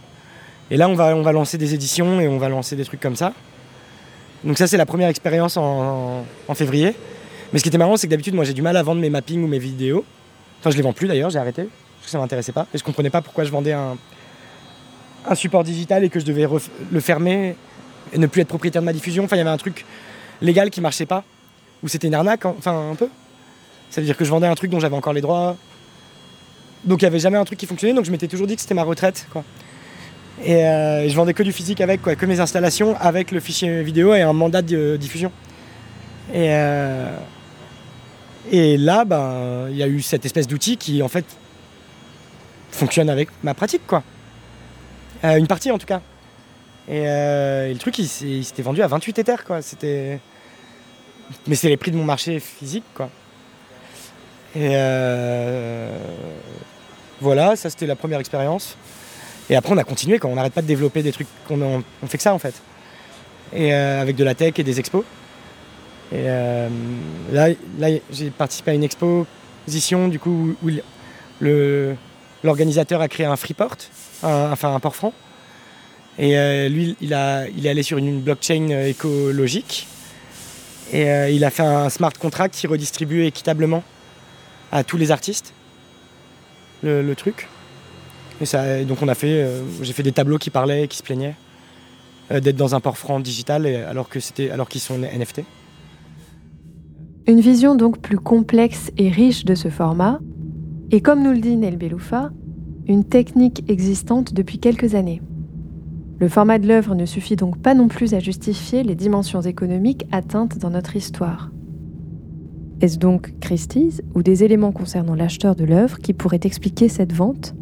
et 0.69 0.77
là 0.77 0.87
on 0.87 0.93
va 0.93 1.15
on 1.15 1.23
va 1.23 1.31
lancer 1.31 1.57
des 1.57 1.73
éditions 1.73 2.21
et 2.21 2.27
on 2.27 2.37
va 2.37 2.49
lancer 2.49 2.75
des 2.75 2.85
trucs 2.85 2.99
comme 2.99 3.15
ça. 3.15 3.33
Donc 4.43 4.57
ça 4.57 4.67
c'est 4.67 4.77
la 4.77 4.85
première 4.85 5.09
expérience 5.09 5.57
en, 5.57 6.23
février. 6.53 6.93
Mais 7.51 7.59
ce 7.59 7.63
qui 7.63 7.69
était 7.69 7.77
marrant 7.77 7.97
c'est 7.97 8.07
que 8.07 8.11
d'habitude 8.11 8.35
moi 8.35 8.43
j'ai 8.43 8.53
du 8.53 8.61
mal 8.61 8.77
à 8.77 8.83
vendre 8.83 9.01
mes 9.01 9.09
mappings 9.09 9.43
ou 9.43 9.47
mes 9.47 9.59
vidéos. 9.59 10.05
Enfin 10.59 10.71
je 10.71 10.77
les 10.77 10.83
vends 10.83 10.93
plus 10.93 11.07
d'ailleurs, 11.07 11.29
j'ai 11.29 11.39
arrêté 11.39 11.63
parce 11.63 12.05
que 12.05 12.11
ça 12.11 12.19
m'intéressait 12.19 12.51
pas 12.51 12.67
et 12.73 12.77
je 12.77 12.83
comprenais 12.83 13.09
pas 13.09 13.21
pourquoi 13.21 13.43
je 13.43 13.51
vendais 13.51 13.73
un, 13.73 13.97
support 15.35 15.63
digital 15.63 16.03
et 16.03 16.09
que 16.09 16.19
je 16.19 16.25
devais 16.25 16.47
le 16.91 16.99
fermer 17.01 17.55
et 18.13 18.17
ne 18.17 18.27
plus 18.27 18.41
être 18.41 18.47
propriétaire 18.47 18.81
de 18.81 18.85
ma 18.85 18.93
diffusion. 18.93 19.25
Enfin 19.25 19.35
il 19.35 19.39
y 19.39 19.41
avait 19.41 19.49
un 19.49 19.57
truc 19.57 19.85
légal 20.41 20.69
qui 20.69 20.81
marchait 20.81 21.05
pas 21.05 21.23
ou 21.83 21.87
c'était 21.87 22.07
une 22.07 22.15
arnaque, 22.15 22.45
enfin 22.45 22.91
un 22.91 22.95
peu. 22.95 23.09
Ça 23.89 24.01
veut 24.01 24.05
dire 24.05 24.17
que 24.17 24.25
je 24.25 24.29
vendais 24.29 24.47
un 24.47 24.55
truc 24.55 24.71
dont 24.71 24.79
j'avais 24.79 24.95
encore 24.95 25.13
les 25.13 25.21
droits. 25.21 25.55
Donc 26.83 27.01
il 27.01 27.05
n'y 27.05 27.07
avait 27.07 27.19
jamais 27.19 27.37
un 27.37 27.45
truc 27.45 27.59
qui 27.59 27.65
fonctionnait, 27.65 27.93
donc 27.93 28.05
je 28.05 28.11
m'étais 28.11 28.27
toujours 28.27 28.47
dit 28.47 28.55
que 28.55 28.61
c'était 28.61 28.73
ma 28.73 28.83
retraite. 28.83 29.27
Quoi. 29.31 29.43
Et, 30.43 30.55
euh, 30.55 31.09
je 31.09 31.15
vendais 31.15 31.33
que 31.33 31.43
du 31.43 31.51
physique 31.51 31.81
avec, 31.81 32.01
quoi, 32.01 32.15
que 32.15 32.25
mes 32.25 32.39
installations 32.39 32.95
avec 32.99 33.31
le 33.31 33.39
fichier 33.39 33.81
vidéo 33.83 34.13
et 34.13 34.21
un 34.21 34.33
mandat 34.33 34.61
de 34.61 34.97
diffusion. 34.97 35.31
Et, 36.33 36.49
euh, 36.51 37.15
et 38.51 38.77
là, 38.77 39.05
ben, 39.05 39.67
il 39.69 39.77
y 39.77 39.83
a 39.83 39.87
eu 39.87 40.01
cette 40.01 40.25
espèce 40.25 40.47
d'outil 40.47 40.77
qui 40.77 41.01
en 41.01 41.07
fait 41.07 41.25
fonctionne 42.71 43.09
avec 43.09 43.29
ma 43.43 43.53
pratique, 43.53 43.85
quoi. 43.87 44.03
Euh, 45.23 45.37
une 45.37 45.47
partie 45.47 45.71
en 45.71 45.77
tout 45.77 45.87
cas. 45.87 46.01
Et, 46.87 47.03
le 47.03 47.77
truc, 47.77 47.97
il, 47.97 48.07
s'était 48.07 48.61
vendu 48.61 48.81
à 48.81 48.87
28 48.87 49.19
éthers, 49.19 49.43
quoi. 49.43 49.61
C'était 49.61 50.19
mais 51.45 51.55
c'est 51.55 51.67
les 51.67 51.75
prix 51.75 51.91
de 51.91 51.97
mon 51.97 52.05
marché 52.05 52.39
physique, 52.39 52.85
quoi. 52.93 53.09
Et 54.55 54.75
voilà, 57.19 57.55
ça 57.55 57.69
c'était 57.69 57.87
la 57.87 57.95
première 57.95 58.19
expérience. 58.19 58.77
Et 59.49 59.55
après, 59.55 59.73
on 59.73 59.77
a 59.77 59.83
continué 59.83 60.19
quand 60.19 60.29
on 60.29 60.35
n'arrête 60.35 60.53
pas 60.53 60.61
de 60.61 60.67
développer 60.67 61.03
des 61.03 61.11
trucs. 61.11 61.27
On, 61.49 61.81
fait 62.07 62.17
que 62.17 62.23
ça 62.23 62.33
en 62.33 62.39
fait. 62.39 62.55
Et 63.53 63.73
euh, 63.73 64.01
avec 64.01 64.15
de 64.15 64.23
la 64.23 64.35
tech 64.35 64.53
et 64.57 64.63
des 64.63 64.79
expos. 64.79 65.03
Et 66.11 66.23
euh, 66.25 66.69
là, 67.31 67.49
j'ai 68.11 68.29
participé 68.29 68.71
à 68.71 68.73
une 68.73 68.83
exposition 68.83 70.07
du 70.07 70.19
coup 70.19 70.55
où 70.63 70.69
l'organisateur 72.43 73.01
a 73.01 73.07
créé 73.07 73.25
un 73.25 73.35
freeport, 73.35 73.77
enfin 74.23 74.75
un 74.75 74.79
port 74.79 74.95
franc. 74.95 75.13
Et 76.19 76.37
euh, 76.37 76.67
lui, 76.67 76.97
il, 76.99 77.13
a, 77.13 77.47
il 77.47 77.65
est 77.65 77.69
allé 77.69 77.83
sur 77.83 77.97
une 77.97 78.21
blockchain 78.21 78.69
écologique 78.85 79.87
et 80.91 81.05
il 81.31 81.43
a 81.43 81.49
fait 81.49 81.63
un 81.63 81.89
smart 81.89 82.13
contract 82.13 82.55
qui 82.55 82.65
redistribue 82.65 83.25
équitablement 83.25 83.83
à 84.71 84.83
tous 84.83 84.97
les 84.97 85.11
artistes 85.11 85.53
le, 86.83 87.13
truc. 87.15 87.47
Fait, 88.43 89.45
j'ai 89.81 89.93
fait 89.93 90.03
des 90.03 90.11
tableaux 90.11 90.37
qui 90.37 90.49
parlaient, 90.49 90.87
qui 90.87 90.97
se 90.97 91.03
plaignaient 91.03 91.35
d'être 92.29 92.57
dans 92.57 92.75
un 92.75 92.79
port 92.79 92.97
franc 92.97 93.19
digital 93.19 93.65
alors 93.65 94.09
qu'ils 94.09 94.81
sont 94.81 94.97
NFT. 94.97 95.43
Une 97.25 97.41
vision 97.41 97.75
donc 97.75 97.99
plus 97.99 98.19
complexe 98.19 98.91
et 98.97 99.09
riche 99.09 99.43
de 99.43 99.55
ce 99.55 99.69
format, 99.69 100.19
et 100.91 101.01
comme 101.01 101.23
nous 101.23 101.31
le 101.31 101.39
dit 101.39 101.57
Neil 101.57 101.75
Beloufa, 101.75 102.31
une 102.87 103.03
technique 103.03 103.69
existante 103.69 104.33
depuis 104.33 104.59
quelques 104.59 104.95
années. 104.95 105.21
Le 106.19 106.29
format 106.29 106.57
de 106.57 106.67
l'œuvre 106.67 106.95
ne 106.95 107.05
suffit 107.05 107.35
donc 107.35 107.61
pas 107.61 107.73
non 107.73 107.89
plus 107.89 108.13
à 108.13 108.19
justifier 108.19 108.83
les 108.83 108.95
dimensions 108.95 109.41
économiques 109.41 110.05
atteintes 110.13 110.57
dans 110.57 110.69
notre 110.69 110.95
histoire. 110.95 111.51
Est-ce 112.79 112.97
donc 112.97 113.33
Christie's 113.41 114.01
ou 114.15 114.23
des 114.23 114.45
éléments 114.45 114.71
concernant 114.71 115.15
l'acheteur 115.15 115.55
de 115.55 115.65
l'œuvre 115.65 115.97
qui 115.99 116.13
pourraient 116.13 116.39
expliquer 116.43 116.87
cette 116.87 117.11
vente? 117.11 117.55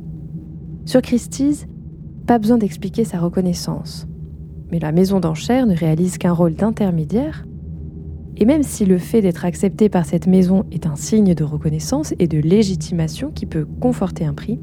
Sur 0.86 1.02
Christie's, 1.02 1.68
pas 2.28 2.40
besoin 2.40 2.58
d'expliquer 2.58 3.04
sa 3.04 3.20
reconnaissance. 3.20 4.08
Mais 4.72 4.80
la 4.80 4.92
maison 4.92 5.20
d'enchères 5.20 5.68
ne 5.68 5.76
réalise 5.76 6.18
qu'un 6.18 6.34
rôle 6.34 6.54
d'intermédiaire 6.54 7.46
et 8.38 8.46
même 8.46 8.64
si 8.64 8.86
le 8.86 8.98
fait 8.98 9.22
d'être 9.22 9.46
accepté 9.46 9.88
par 9.90 10.06
cette 10.06 10.28
maison 10.28 10.66
est 10.72 10.86
un 10.86 10.96
signe 10.96 11.34
de 11.34 11.44
reconnaissance 11.44 12.14
et 12.20 12.28
de 12.28 12.38
légitimation 12.38 13.32
qui 13.32 13.46
peut 13.46 13.66
conforter 13.80 14.26
un 14.26 14.34
prix, 14.34 14.60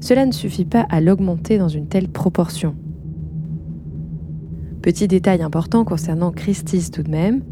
cela 0.00 0.26
ne 0.26 0.32
suffit 0.32 0.64
pas 0.66 0.86
à 0.90 1.00
l'augmenter 1.00 1.58
dans 1.58 1.68
une 1.68 1.88
telle 1.88 2.08
proportion. 2.08 2.74
Petit 4.82 5.08
détail 5.08 5.42
important 5.42 5.84
concernant 5.84 6.32
Christie's 6.32 6.90
tout 6.90 7.02
de 7.02 7.10
même, 7.10 7.42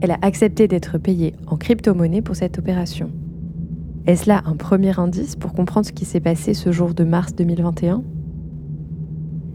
elle 0.00 0.10
a 0.10 0.18
accepté 0.22 0.66
d'être 0.66 0.98
payée 0.98 1.34
en 1.46 1.56
crypto-monnaie 1.56 2.22
pour 2.22 2.34
cette 2.34 2.58
opération. 2.58 3.10
Est-ce 4.06 4.28
là 4.28 4.42
un 4.44 4.56
premier 4.56 4.98
indice 4.98 5.34
pour 5.34 5.54
comprendre 5.54 5.86
ce 5.86 5.92
qui 5.92 6.04
s'est 6.04 6.20
passé 6.20 6.52
ce 6.52 6.70
jour 6.72 6.92
de 6.92 7.04
mars 7.04 7.34
2021 7.34 8.02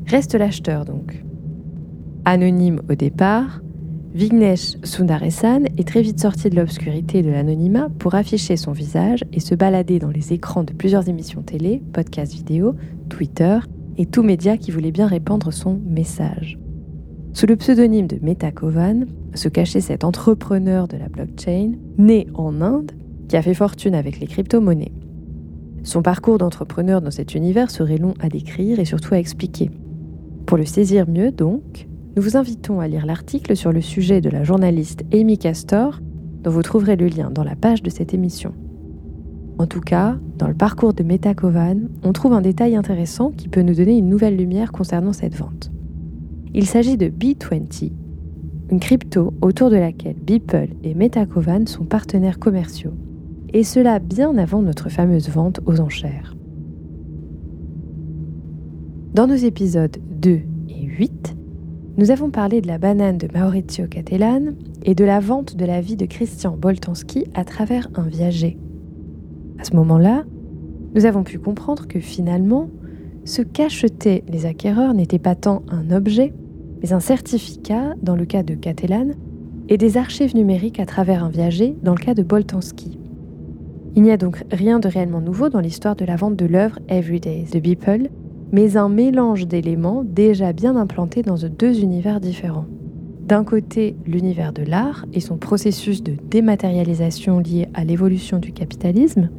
Reste 0.08 0.34
l'acheteur 0.34 0.86
donc. 0.86 1.24
Anonyme 2.26 2.82
au 2.90 2.96
départ, 2.96 3.62
Vignesh 4.16 4.78
Sundaresan 4.84 5.66
est 5.78 5.88
très 5.88 6.02
vite 6.02 6.20
sorti 6.20 6.50
de 6.50 6.56
l'obscurité 6.56 7.22
de 7.22 7.30
l'anonymat 7.30 7.90
pour 8.00 8.16
afficher 8.16 8.58
son 8.58 8.72
visage 8.72 9.24
et 9.32 9.40
se 9.40 9.54
balader 9.54 10.00
dans 10.00 10.10
les 10.10 10.34
écrans 10.34 10.64
de 10.64 10.74
plusieurs 10.74 11.08
émissions 11.10 11.44
télé, 11.44 11.84
podcasts 11.94 12.34
vidéo, 12.34 12.74
Twitter 13.08 13.60
et 13.98 14.08
tout 14.08 14.24
média 14.24 14.58
qui 14.58 14.72
voulait 14.72 14.92
bien 14.92 15.06
répandre 15.06 15.54
son 15.54 15.80
message. 15.86 16.58
Sous 17.34 17.46
le 17.46 17.56
pseudonyme 17.56 18.08
de 18.08 18.18
Metakovan 18.24 19.06
se 19.36 19.48
cachait 19.48 19.82
cet 19.82 20.04
entrepreneur 20.04 20.88
de 20.88 20.98
la 20.98 21.08
blockchain, 21.08 21.74
né 22.00 22.26
en 22.34 22.62
Inde, 22.62 22.94
qui 23.30 23.38
a 23.38 23.42
fait 23.42 23.54
fortune 23.54 23.96
avec 23.96 24.20
les 24.20 24.28
crypto-monnaies. 24.28 24.92
Son 25.84 26.02
parcours 26.02 26.38
d'entrepreneur 26.38 27.02
dans 27.02 27.12
cet 27.12 27.36
univers 27.36 27.72
serait 27.72 27.98
long 27.98 28.14
à 28.20 28.28
décrire 28.28 28.80
et 28.80 28.86
surtout 28.86 29.14
à 29.14 29.20
expliquer. 29.20 29.72
Pour 30.46 30.58
le 30.58 30.66
saisir 30.66 31.08
mieux, 31.08 31.32
donc, 31.32 31.88
nous 32.18 32.24
vous 32.24 32.36
invitons 32.36 32.80
à 32.80 32.88
lire 32.88 33.06
l'article 33.06 33.56
sur 33.56 33.72
le 33.72 33.82
sujet 33.82 34.20
de 34.20 34.30
la 34.30 34.44
journaliste 34.44 35.06
Amy 35.14 35.38
Castor, 35.38 36.02
dont 36.44 36.52
vous 36.52 36.64
trouverez 36.64 36.96
le 36.96 37.08
lien 37.08 37.30
dans 37.30 37.44
la 37.44 37.56
page 37.56 37.84
de 37.84 37.90
cette 37.90 38.14
émission. 38.14 38.54
En 39.60 39.68
tout 39.68 39.82
cas, 39.82 40.18
dans 40.38 40.48
le 40.48 40.54
parcours 40.54 40.94
de 40.94 41.04
Metakovan, 41.04 41.90
on 42.04 42.14
trouve 42.14 42.34
un 42.34 42.42
détail 42.42 42.76
intéressant 42.76 43.32
qui 43.32 43.48
peut 43.48 43.62
nous 43.62 43.76
donner 43.76 43.98
une 43.98 44.10
nouvelle 44.10 44.38
lumière 44.38 44.72
concernant 44.72 45.14
cette 45.14 45.36
vente. 45.36 45.72
Il 46.54 46.66
s'agit 46.66 46.98
de 46.98 47.08
B20, 47.08 47.92
une 48.72 48.80
crypto 48.80 49.34
autour 49.42 49.70
de 49.70 49.76
laquelle 49.76 50.16
Beeple 50.16 50.70
et 50.84 50.96
Metakovan 50.96 51.68
sont 51.68 51.86
partenaires 51.86 52.40
commerciaux, 52.40 52.94
et 53.54 53.64
cela 53.64 54.00
bien 54.00 54.38
avant 54.38 54.62
notre 54.62 54.90
fameuse 54.90 55.30
vente 55.30 55.60
aux 55.66 55.80
enchères. 55.80 56.36
Dans 59.14 59.28
nos 59.28 59.36
épisodes 59.36 59.98
2 60.22 60.42
et 60.70 60.84
8, 60.84 61.36
nous 61.98 62.12
avons 62.12 62.30
parlé 62.30 62.62
de 62.62 62.68
la 62.68 62.78
banane 62.78 63.18
de 63.18 63.28
Maurizio 63.34 63.88
Cattelan 63.88 64.54
et 64.84 64.96
de 64.96 65.04
la 65.04 65.20
vente 65.20 65.56
de 65.56 65.66
la 65.66 65.82
vie 65.82 65.96
de 65.96 66.06
Christian 66.06 66.56
Boltanski 66.56 67.26
à 67.34 67.44
travers 67.44 67.90
un 67.96 68.08
viager. 68.08 68.58
À 69.58 69.64
ce 69.64 69.76
moment-là, 69.76 70.24
nous 70.96 71.06
avons 71.06 71.24
pu 71.24 71.40
comprendre 71.40 71.88
que 71.88 72.00
finalement, 72.00 72.70
ce 73.26 73.42
qu'achetaient 73.42 74.24
les 74.30 74.46
acquéreurs 74.46 74.94
n'était 74.94 75.20
pas 75.20 75.36
tant 75.36 75.64
un 75.70 75.92
objet, 75.92 76.34
mais 76.82 76.94
un 76.94 77.00
certificat 77.00 77.96
dans 78.02 78.16
le 78.16 78.26
cas 78.26 78.44
de 78.44 78.54
Cattelan 78.54 79.10
et 79.68 79.78
des 79.78 79.98
archives 79.98 80.36
numériques 80.36 80.80
à 80.80 80.86
travers 80.86 81.24
un 81.24 81.30
viager 81.30 81.76
dans 81.84 81.94
le 81.94 82.00
cas 82.00 82.14
de 82.14 82.24
Boltanski. 82.24 82.99
Il 83.96 84.04
n'y 84.04 84.12
a 84.12 84.18
donc 84.18 84.44
rien 84.52 84.80
de 84.80 84.88
réellement 84.88 85.22
nouveau 85.22 85.50
dans 85.50 85.60
l'histoire 85.60 85.96
de 85.96 86.06
la 86.06 86.16
vente 86.16 86.36
de 86.36 86.46
l'œuvre 86.46 86.80
Everydays 86.88 87.48
de 87.52 87.60
Beeple, 87.60 88.10
mais 88.52 88.78
un 88.78 88.90
mélange 88.90 89.48
d'éléments 89.48 90.04
déjà 90.04 90.54
bien 90.54 90.76
implantés 90.76 91.22
dans 91.22 91.36
deux 91.36 91.82
univers 91.82 92.20
différents. 92.20 92.66
D'un 93.28 93.44
côté, 93.44 93.96
l'univers 94.08 94.54
de 94.54 94.64
l'art 94.64 95.06
et 95.14 95.20
son 95.20 95.38
processus 95.38 96.02
de 96.02 96.14
dématérialisation 96.30 97.40
lié 97.40 97.68
à 97.74 97.84
l'évolution 97.84 98.40
du 98.40 98.52
capitalisme, 98.52 99.30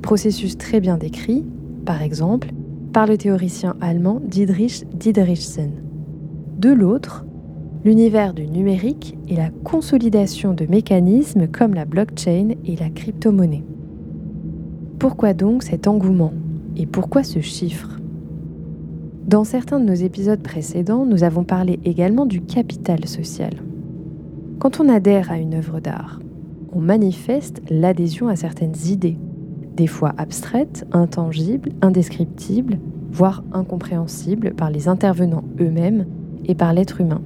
processus 0.00 0.56
très 0.56 0.80
bien 0.80 0.96
décrit, 0.96 1.44
par 1.84 2.02
exemple, 2.02 2.52
par 2.92 3.06
le 3.06 3.18
théoricien 3.18 3.76
allemand 3.80 4.20
Diedrich 4.24 4.84
Diederichsen. 4.94 5.72
De 6.58 6.70
l'autre, 6.70 7.26
l'univers 7.84 8.32
du 8.32 8.46
numérique 8.46 9.16
et 9.28 9.36
la 9.36 9.50
consolidation 9.50 10.54
de 10.54 10.66
mécanismes 10.66 11.48
comme 11.48 11.74
la 11.74 11.84
blockchain 11.84 12.50
et 12.64 12.76
la 12.76 12.90
crypto-monnaie. 12.90 13.64
Pourquoi 15.08 15.34
donc 15.34 15.62
cet 15.62 15.86
engouement 15.86 16.32
Et 16.76 16.84
pourquoi 16.84 17.22
ce 17.22 17.38
chiffre? 17.38 18.00
Dans 19.24 19.44
certains 19.44 19.78
de 19.78 19.84
nos 19.84 19.94
épisodes 19.94 20.42
précédents, 20.42 21.06
nous 21.06 21.22
avons 21.22 21.44
parlé 21.44 21.78
également 21.84 22.26
du 22.26 22.40
capital 22.40 23.06
social. 23.06 23.52
Quand 24.58 24.80
on 24.80 24.88
adhère 24.88 25.30
à 25.30 25.38
une 25.38 25.54
œuvre 25.54 25.78
d'art, 25.78 26.18
on 26.72 26.80
manifeste 26.80 27.62
l'adhésion 27.70 28.26
à 28.26 28.34
certaines 28.34 28.74
idées, 28.88 29.16
des 29.76 29.86
fois 29.86 30.12
abstraites, 30.18 30.84
intangibles, 30.90 31.70
indescriptibles, 31.82 32.80
voire 33.12 33.44
incompréhensibles 33.52 34.54
par 34.54 34.70
les 34.70 34.88
intervenants 34.88 35.44
eux-mêmes 35.60 36.06
et 36.46 36.56
par 36.56 36.72
l'être 36.72 37.00
humain. 37.00 37.22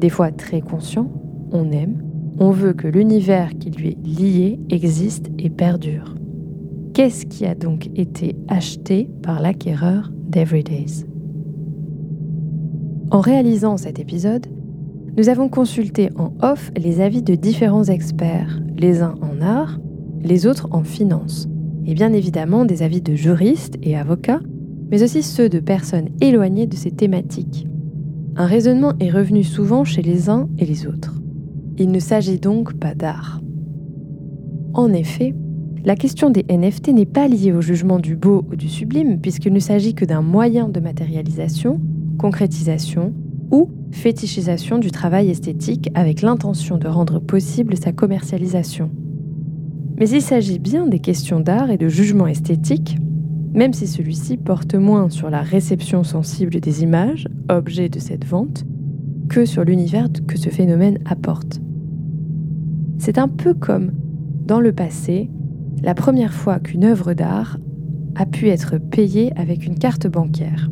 Des 0.00 0.08
fois 0.08 0.30
très 0.32 0.62
conscient, 0.62 1.10
on 1.52 1.70
aime, 1.72 2.02
on 2.38 2.52
veut 2.52 2.72
que 2.72 2.88
l'univers 2.88 3.50
qui 3.58 3.68
lui 3.68 3.88
est 3.90 4.06
lié 4.06 4.60
existe 4.70 5.30
et 5.38 5.50
perdure. 5.50 6.14
Qu'est-ce 6.94 7.26
qui 7.26 7.44
a 7.44 7.56
donc 7.56 7.90
été 7.96 8.36
acheté 8.46 9.10
par 9.20 9.42
l'acquéreur 9.42 10.12
d'Everydays 10.28 11.04
En 13.10 13.20
réalisant 13.20 13.76
cet 13.76 13.98
épisode, 13.98 14.46
nous 15.16 15.28
avons 15.28 15.48
consulté 15.48 16.10
en 16.14 16.32
off 16.40 16.70
les 16.76 17.00
avis 17.00 17.20
de 17.20 17.34
différents 17.34 17.82
experts, 17.82 18.60
les 18.78 19.02
uns 19.02 19.16
en 19.22 19.40
art, 19.40 19.80
les 20.22 20.46
autres 20.46 20.68
en 20.70 20.84
finance, 20.84 21.48
et 21.84 21.94
bien 21.94 22.12
évidemment 22.12 22.64
des 22.64 22.84
avis 22.84 23.02
de 23.02 23.16
juristes 23.16 23.76
et 23.82 23.96
avocats, 23.96 24.40
mais 24.88 25.02
aussi 25.02 25.24
ceux 25.24 25.48
de 25.48 25.58
personnes 25.58 26.10
éloignées 26.20 26.68
de 26.68 26.76
ces 26.76 26.92
thématiques. 26.92 27.66
Un 28.36 28.46
raisonnement 28.46 28.92
est 29.00 29.10
revenu 29.10 29.42
souvent 29.42 29.82
chez 29.82 30.02
les 30.02 30.30
uns 30.30 30.48
et 30.58 30.64
les 30.64 30.86
autres. 30.86 31.20
Il 31.76 31.90
ne 31.90 31.98
s'agit 31.98 32.38
donc 32.38 32.74
pas 32.74 32.94
d'art. 32.94 33.40
En 34.74 34.92
effet, 34.92 35.34
la 35.84 35.96
question 35.96 36.30
des 36.30 36.46
NFT 36.48 36.88
n'est 36.88 37.04
pas 37.04 37.28
liée 37.28 37.52
au 37.52 37.60
jugement 37.60 37.98
du 37.98 38.16
beau 38.16 38.46
ou 38.50 38.56
du 38.56 38.70
sublime, 38.70 39.20
puisqu'il 39.20 39.52
ne 39.52 39.58
s'agit 39.58 39.94
que 39.94 40.06
d'un 40.06 40.22
moyen 40.22 40.68
de 40.68 40.80
matérialisation, 40.80 41.78
concrétisation 42.18 43.12
ou 43.50 43.68
fétichisation 43.90 44.78
du 44.78 44.90
travail 44.90 45.28
esthétique 45.28 45.90
avec 45.94 46.22
l'intention 46.22 46.78
de 46.78 46.88
rendre 46.88 47.18
possible 47.20 47.76
sa 47.76 47.92
commercialisation. 47.92 48.90
Mais 49.98 50.08
il 50.08 50.22
s'agit 50.22 50.58
bien 50.58 50.86
des 50.86 51.00
questions 51.00 51.40
d'art 51.40 51.70
et 51.70 51.76
de 51.76 51.88
jugement 51.88 52.26
esthétique, 52.26 52.96
même 53.52 53.74
si 53.74 53.86
celui-ci 53.86 54.38
porte 54.38 54.74
moins 54.74 55.10
sur 55.10 55.28
la 55.28 55.42
réception 55.42 56.02
sensible 56.02 56.60
des 56.60 56.82
images, 56.82 57.28
objets 57.50 57.90
de 57.90 57.98
cette 57.98 58.24
vente, 58.24 58.64
que 59.28 59.44
sur 59.44 59.64
l'univers 59.64 60.08
que 60.26 60.38
ce 60.38 60.48
phénomène 60.48 60.98
apporte. 61.04 61.60
C'est 62.98 63.18
un 63.18 63.28
peu 63.28 63.52
comme, 63.52 63.92
dans 64.46 64.60
le 64.60 64.72
passé, 64.72 65.30
la 65.82 65.94
première 65.94 66.32
fois 66.32 66.58
qu'une 66.58 66.84
œuvre 66.84 67.14
d'art 67.14 67.58
a 68.16 68.26
pu 68.26 68.48
être 68.48 68.78
payée 68.78 69.32
avec 69.36 69.66
une 69.66 69.78
carte 69.78 70.06
bancaire. 70.06 70.70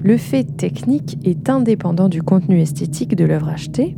Le 0.00 0.16
fait 0.16 0.44
technique 0.44 1.18
est 1.24 1.48
indépendant 1.48 2.08
du 2.08 2.22
contenu 2.22 2.60
esthétique 2.60 3.16
de 3.16 3.24
l'œuvre 3.24 3.48
achetée, 3.48 3.96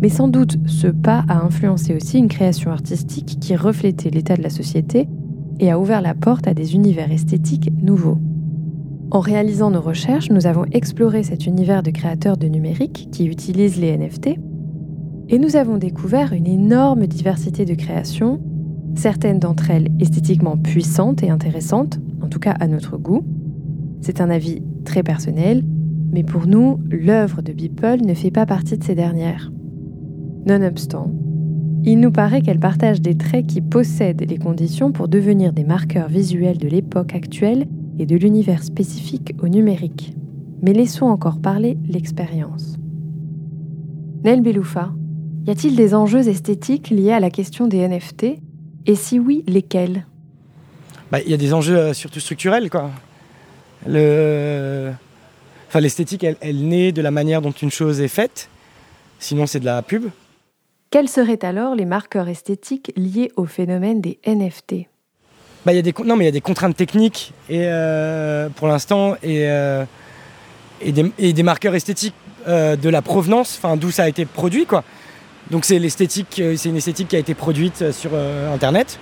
Mais 0.00 0.08
sans 0.10 0.28
doute, 0.28 0.58
ce 0.66 0.88
pas 0.88 1.24
a 1.28 1.42
influencé 1.42 1.94
aussi 1.94 2.18
une 2.18 2.28
création 2.28 2.70
artistique 2.70 3.38
qui 3.40 3.56
reflétait 3.56 4.10
l'état 4.10 4.36
de 4.36 4.42
la 4.42 4.50
société 4.50 5.08
et 5.58 5.70
a 5.70 5.78
ouvert 5.78 6.02
la 6.02 6.14
porte 6.14 6.46
à 6.46 6.54
des 6.54 6.74
univers 6.74 7.10
esthétiques 7.10 7.70
nouveaux. 7.80 8.18
En 9.10 9.20
réalisant 9.20 9.70
nos 9.70 9.80
recherches, 9.80 10.30
nous 10.30 10.46
avons 10.46 10.64
exploré 10.72 11.22
cet 11.22 11.46
univers 11.46 11.82
de 11.82 11.90
créateurs 11.90 12.36
de 12.36 12.46
numérique 12.46 13.08
qui 13.12 13.26
utilisent 13.26 13.80
les 13.80 13.96
NFT 13.96 14.36
et 15.28 15.38
nous 15.38 15.56
avons 15.56 15.76
découvert 15.76 16.32
une 16.32 16.46
énorme 16.46 17.06
diversité 17.06 17.64
de 17.64 17.74
créations, 17.74 18.40
certaines 18.98 19.38
d'entre 19.38 19.70
elles 19.70 19.88
esthétiquement 20.00 20.56
puissantes 20.56 21.22
et 21.22 21.30
intéressantes, 21.30 21.98
en 22.22 22.28
tout 22.28 22.38
cas 22.38 22.52
à 22.58 22.66
notre 22.66 22.96
goût. 22.96 23.24
C'est 24.00 24.20
un 24.20 24.30
avis 24.30 24.62
très 24.84 25.02
personnel, 25.02 25.64
mais 26.12 26.22
pour 26.22 26.46
nous, 26.46 26.78
l'œuvre 26.90 27.42
de 27.42 27.52
Beeple 27.52 28.04
ne 28.04 28.14
fait 28.14 28.30
pas 28.30 28.46
partie 28.46 28.78
de 28.78 28.84
ces 28.84 28.94
dernières. 28.94 29.50
Nonobstant, 30.46 31.12
il 31.84 32.00
nous 32.00 32.10
paraît 32.10 32.42
qu'elle 32.42 32.58
partage 32.58 33.00
des 33.00 33.16
traits 33.16 33.46
qui 33.46 33.60
possèdent 33.60 34.28
les 34.28 34.38
conditions 34.38 34.92
pour 34.92 35.08
devenir 35.08 35.52
des 35.52 35.64
marqueurs 35.64 36.08
visuels 36.08 36.58
de 36.58 36.68
l'époque 36.68 37.14
actuelle 37.14 37.66
et 37.98 38.06
de 38.06 38.16
l'univers 38.16 38.62
spécifique 38.62 39.34
au 39.42 39.48
numérique. 39.48 40.14
Mais 40.62 40.72
laissons 40.72 41.06
encore 41.06 41.40
parler 41.40 41.78
l'expérience. 41.88 42.76
Nel 44.24 44.40
Beloufa, 44.40 44.92
y 45.46 45.50
a-t-il 45.50 45.76
des 45.76 45.94
enjeux 45.94 46.28
esthétiques 46.28 46.90
liés 46.90 47.12
à 47.12 47.20
la 47.20 47.30
question 47.30 47.68
des 47.68 47.86
NFT 47.86 48.40
Et 48.86 48.94
si 48.94 49.18
oui, 49.18 49.44
lesquels? 49.46 50.06
Bah, 51.10 51.20
Il 51.20 51.30
y 51.30 51.34
a 51.34 51.36
des 51.36 51.52
enjeux 51.52 51.78
euh, 51.78 51.94
surtout 51.94 52.20
structurels. 52.20 52.70
Quoi. 52.70 52.90
Le... 53.86 54.92
Enfin, 55.68 55.80
l'esthétique, 55.80 56.24
elle, 56.24 56.36
elle 56.40 56.66
naît 56.68 56.92
de 56.92 57.02
la 57.02 57.10
manière 57.10 57.42
dont 57.42 57.50
une 57.50 57.70
chose 57.70 58.00
est 58.00 58.08
faite. 58.08 58.48
Sinon, 59.18 59.46
c'est 59.46 59.60
de 59.60 59.64
la 59.64 59.82
pub. 59.82 60.10
Quels 60.90 61.08
seraient 61.08 61.44
alors 61.44 61.74
les 61.74 61.84
marqueurs 61.84 62.28
esthétiques 62.28 62.92
liés 62.96 63.32
au 63.36 63.44
phénomène 63.44 64.00
des 64.00 64.18
NFT 64.26 64.86
bah, 65.64 65.72
y 65.72 65.78
a 65.78 65.82
des, 65.82 65.92
Non, 66.04 66.16
mais 66.16 66.24
il 66.24 66.26
y 66.26 66.30
a 66.30 66.32
des 66.32 66.40
contraintes 66.40 66.76
techniques 66.76 67.32
et, 67.50 67.62
euh, 67.64 68.48
pour 68.50 68.68
l'instant 68.68 69.16
et, 69.22 69.48
euh, 69.48 69.84
et, 70.80 70.92
des, 70.92 71.42
marqueurs 71.42 71.74
esthétiques 71.74 72.14
euh, 72.46 72.76
de 72.76 72.88
la 72.88 73.02
provenance, 73.02 73.60
d'où 73.76 73.90
ça 73.90 74.04
a 74.04 74.08
été 74.08 74.24
produit. 74.26 74.64
Quoi. 74.64 74.84
Donc 75.50 75.64
c'est 75.64 75.78
l'esthétique, 75.78 76.42
c'est 76.56 76.68
une 76.68 76.76
esthétique 76.76 77.08
qui 77.08 77.16
a 77.16 77.20
été 77.20 77.34
produite 77.34 77.92
sur 77.92 78.10
Internet 78.52 78.98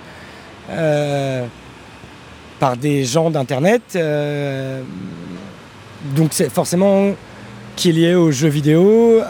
par 2.59 2.77
des 2.77 3.03
gens 3.03 3.31
d'Internet. 3.31 3.97
donc 6.15 6.29
c'est 6.31 6.49
forcément 6.49 7.13
qui 7.75 7.89
est 7.89 7.93
lié 7.93 8.15
aux 8.15 8.31
jeux 8.31 8.49
vidéo, 8.49 9.21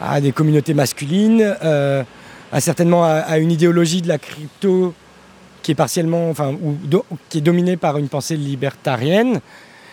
à 0.00 0.20
des 0.20 0.32
communautés 0.32 0.74
masculines, 0.74 1.56
euh, 1.64 2.02
à 2.52 2.60
certainement 2.60 3.04
à, 3.04 3.38
une 3.38 3.50
idéologie 3.50 4.02
de 4.02 4.08
la 4.08 4.18
crypto 4.18 4.94
qui 5.62 5.72
est 5.72 5.74
partiellement, 5.76 6.30
enfin, 6.30 6.56
qui 7.28 7.38
est 7.38 7.42
dominée 7.42 7.76
par 7.76 7.98
une 7.98 8.08
pensée 8.08 8.36
libertarienne. 8.36 9.40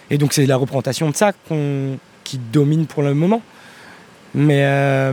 Et 0.10 0.18
donc 0.18 0.34
c'est 0.34 0.46
la 0.46 0.58
représentation 0.58 1.10
de 1.10 1.16
ça 1.16 1.32
qui 2.24 2.38
domine 2.38 2.86
pour 2.86 3.04
le 3.04 3.14
moment. 3.14 3.42
Mais, 4.36 4.64
euh, 4.66 5.12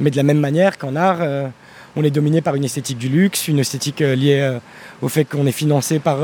mais 0.00 0.10
de 0.10 0.16
la 0.16 0.22
même 0.22 0.38
manière 0.38 0.78
qu'en 0.78 0.96
art, 0.96 1.18
euh, 1.20 1.48
on 1.96 2.04
est 2.04 2.10
dominé 2.10 2.40
par 2.40 2.54
une 2.54 2.64
esthétique 2.64 2.98
du 2.98 3.08
luxe, 3.08 3.48
une 3.48 3.58
esthétique 3.58 4.00
liée 4.00 4.58
au 5.02 5.08
fait 5.08 5.24
qu'on 5.24 5.46
est 5.46 5.52
financé 5.52 5.98
par 5.98 6.18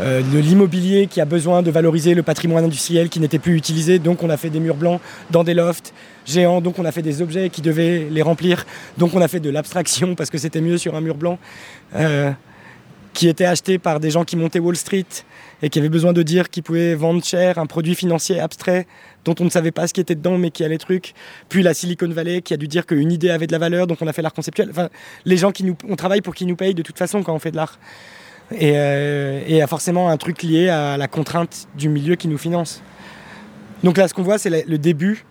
euh, 0.00 0.22
de 0.22 0.38
l'immobilier 0.38 1.06
qui 1.06 1.20
a 1.20 1.24
besoin 1.24 1.62
de 1.62 1.70
valoriser 1.70 2.14
le 2.14 2.24
patrimoine 2.24 2.64
industriel 2.64 3.08
qui 3.08 3.20
n'était 3.20 3.38
plus 3.38 3.56
utilisé. 3.56 4.00
Donc 4.00 4.22
on 4.22 4.30
a 4.30 4.36
fait 4.36 4.50
des 4.50 4.58
murs 4.58 4.74
blancs 4.74 5.00
dans 5.30 5.44
des 5.44 5.54
lofts 5.54 5.94
géants. 6.26 6.60
Donc 6.60 6.78
on 6.78 6.84
a 6.84 6.92
fait 6.92 7.02
des 7.02 7.22
objets 7.22 7.48
qui 7.48 7.62
devaient 7.62 8.08
les 8.10 8.22
remplir. 8.22 8.66
Donc 8.98 9.14
on 9.14 9.20
a 9.20 9.28
fait 9.28 9.40
de 9.40 9.50
l'abstraction 9.50 10.14
parce 10.16 10.30
que 10.30 10.38
c'était 10.38 10.60
mieux 10.60 10.78
sur 10.78 10.96
un 10.96 11.00
mur 11.00 11.14
blanc. 11.14 11.38
Euh, 13.14 13.24
qui 13.24 13.28
était 13.28 13.44
acheté 13.44 13.78
par 13.78 14.00
des 14.00 14.10
gens 14.10 14.24
qui 14.24 14.36
montaient 14.36 14.58
Wall 14.58 14.76
Street 14.76 15.06
et 15.62 15.70
qui 15.70 15.78
avaient 15.78 15.88
besoin 15.88 16.12
de 16.12 16.22
dire 16.22 16.50
qu'ils 16.50 16.62
pouvaient 16.62 16.94
vendre 16.94 17.24
cher 17.24 17.58
un 17.58 17.66
produit 17.66 17.94
financier 17.94 18.40
abstrait 18.40 18.86
dont 19.24 19.34
on 19.40 19.44
ne 19.44 19.50
savait 19.50 19.70
pas 19.70 19.86
ce 19.86 19.94
qui 19.94 20.00
était 20.00 20.14
dedans 20.14 20.36
mais 20.36 20.50
qui 20.50 20.64
a 20.64 20.68
les 20.68 20.78
trucs. 20.78 21.14
Puis 21.48 21.62
la 21.62 21.74
Silicon 21.74 22.08
Valley 22.08 22.42
qui 22.42 22.54
a 22.54 22.56
dû 22.56 22.68
dire 22.68 22.86
qu'une 22.86 23.12
idée 23.12 23.30
avait 23.30 23.46
de 23.46 23.52
la 23.52 23.58
valeur 23.58 23.86
donc 23.86 23.98
on 24.02 24.06
a 24.06 24.12
fait 24.12 24.22
l'art 24.22 24.32
conceptuel. 24.32 24.68
Enfin, 24.70 24.88
les 25.24 25.36
gens 25.36 25.52
qui 25.52 25.64
nous, 25.64 25.76
on 25.88 25.96
travaille 25.96 26.20
pour 26.20 26.34
qu'ils 26.34 26.48
nous 26.48 26.56
payent 26.56 26.74
de 26.74 26.82
toute 26.82 26.98
façon 26.98 27.22
quand 27.22 27.34
on 27.34 27.38
fait 27.38 27.52
de 27.52 27.56
l'art. 27.56 27.78
Et, 28.50 28.72
euh, 28.74 29.42
et 29.46 29.62
a 29.62 29.66
forcément 29.66 30.10
un 30.10 30.16
truc 30.18 30.42
lié 30.42 30.68
à 30.68 30.98
la 30.98 31.08
contrainte 31.08 31.66
du 31.76 31.88
milieu 31.88 32.14
qui 32.14 32.28
nous 32.28 32.36
finance. 32.36 32.82
Donc 33.82 33.96
là, 33.96 34.06
ce 34.06 34.12
qu'on 34.12 34.22
voit, 34.22 34.36
c'est 34.36 34.66
le 34.66 34.78
début 34.78 35.24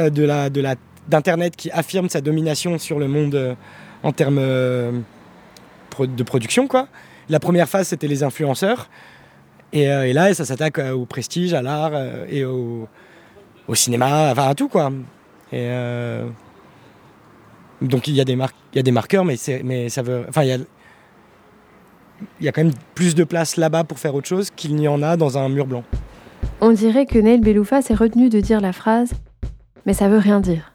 euh, 0.00 0.10
de 0.10 0.24
la, 0.24 0.48
d'Internet 1.08 1.54
qui 1.54 1.70
affirme 1.70 2.08
sa 2.08 2.20
domination 2.20 2.76
sur 2.78 2.98
le 2.98 3.06
monde 3.06 3.36
euh, 3.36 3.54
en 4.02 4.10
termes 4.10 4.40
de 6.02 6.22
production. 6.22 6.68
Quoi. 6.68 6.88
La 7.28 7.40
première 7.40 7.68
phase, 7.68 7.88
c'était 7.88 8.08
les 8.08 8.22
influenceurs. 8.22 8.88
Et, 9.72 9.84
et 9.84 10.12
là, 10.12 10.32
ça 10.34 10.44
s'attaque 10.44 10.78
au 10.78 11.04
prestige, 11.04 11.52
à 11.54 11.62
l'art 11.62 11.92
et 12.28 12.44
au, 12.44 12.88
cinéma, 13.72 14.30
enfin 14.30 14.48
à 14.48 14.54
tout. 14.54 14.68
Quoi. 14.68 14.92
Et, 15.52 15.68
donc 17.82 18.08
il 18.08 18.14
y, 18.14 18.20
a 18.20 18.24
des 18.24 18.92
marqueurs, 18.92 19.24
mais, 19.24 19.36
ça 19.36 20.02
veut. 20.02 20.24
Enfin, 20.28 20.42
il 20.42 20.48
y 20.48 20.52
a, 20.52 20.58
il 22.40 22.46
y 22.46 22.48
a 22.48 22.52
quand 22.52 22.64
même 22.64 22.74
plus 22.94 23.14
de 23.14 23.24
place 23.24 23.56
là-bas 23.56 23.84
pour 23.84 23.98
faire 23.98 24.14
autre 24.14 24.28
chose 24.28 24.50
qu'il 24.50 24.74
n'y 24.76 24.88
en 24.88 25.02
a 25.02 25.16
dans 25.16 25.38
un 25.38 25.48
mur 25.48 25.66
blanc. 25.66 25.84
On 26.60 26.72
dirait 26.72 27.06
que 27.06 27.18
Neil 27.18 27.40
Beloufa 27.40 27.82
s'est 27.82 27.94
retenu 27.94 28.28
de 28.28 28.40
dire 28.40 28.60
la 28.60 28.72
phrase 28.72 29.12
Mais 29.86 29.94
ça 29.94 30.08
veut 30.08 30.18
rien 30.18 30.40
dire. 30.40 30.73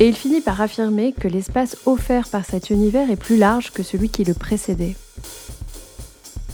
Et 0.00 0.08
il 0.08 0.16
finit 0.16 0.40
par 0.40 0.62
affirmer 0.62 1.12
que 1.12 1.28
l'espace 1.28 1.76
offert 1.84 2.26
par 2.28 2.46
cet 2.46 2.70
univers 2.70 3.10
est 3.10 3.16
plus 3.16 3.36
large 3.36 3.70
que 3.70 3.82
celui 3.82 4.08
qui 4.08 4.24
le 4.24 4.32
précédait. 4.32 4.96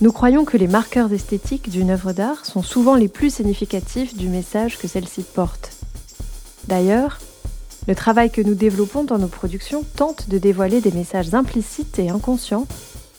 Nous 0.01 0.11
croyons 0.11 0.45
que 0.45 0.57
les 0.57 0.67
marqueurs 0.67 1.13
esthétiques 1.13 1.71
d'une 1.71 1.91
œuvre 1.91 2.13
d'art 2.13 2.45
sont 2.45 2.63
souvent 2.63 2.97
les 2.97 3.07
plus 3.07 3.33
significatifs 3.33 4.17
du 4.17 4.29
message 4.29 4.79
que 4.79 4.89
celle-ci 4.89 5.23
porte. 5.23 5.71
D'ailleurs, 6.67 7.21
le 7.87 7.95
travail 7.95 8.33
que 8.33 8.43
nous 8.43 8.55
développons 8.55 9.05
dans 9.05 9.19
nos 9.19 9.29
productions 9.29 9.85
tente 9.95 10.29
de 10.29 10.39
dévoiler 10.39 10.81
des 10.81 10.91
messages 10.91 11.33
implicites 11.33 12.01
et 12.01 12.11
inconscients 12.11 12.67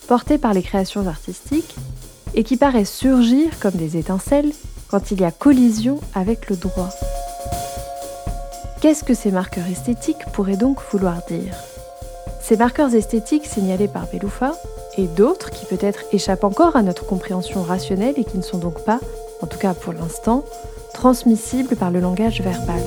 portés 0.08 0.36
par 0.36 0.52
les 0.52 0.62
créations 0.62 1.06
artistiques 1.06 1.74
et 2.34 2.44
qui 2.44 2.58
paraissent 2.58 2.94
surgir 2.94 3.58
comme 3.60 3.74
des 3.74 3.96
étincelles 3.96 4.52
quand 4.88 5.10
il 5.10 5.22
y 5.22 5.24
a 5.24 5.30
collision 5.30 6.00
avec 6.14 6.50
le 6.50 6.56
droit. 6.56 6.90
Qu'est-ce 8.80 9.02
que 9.02 9.14
ces 9.14 9.32
marqueurs 9.32 9.66
esthétiques 9.66 10.24
pourraient 10.32 10.56
donc 10.56 10.78
vouloir 10.92 11.16
dire? 11.28 11.52
Ces 12.40 12.56
marqueurs 12.56 12.94
esthétiques 12.94 13.44
signalés 13.44 13.88
par 13.88 14.06
Beloufa 14.06 14.52
et 14.96 15.08
d'autres 15.08 15.50
qui 15.50 15.66
peut-être 15.66 16.04
échappent 16.12 16.44
encore 16.44 16.76
à 16.76 16.82
notre 16.82 17.04
compréhension 17.04 17.64
rationnelle 17.64 18.14
et 18.16 18.24
qui 18.24 18.36
ne 18.36 18.42
sont 18.42 18.58
donc 18.58 18.84
pas, 18.84 19.00
en 19.42 19.48
tout 19.48 19.58
cas 19.58 19.74
pour 19.74 19.94
l'instant, 19.94 20.44
transmissibles 20.94 21.74
par 21.74 21.90
le 21.90 21.98
langage 21.98 22.40
verbal. 22.40 22.80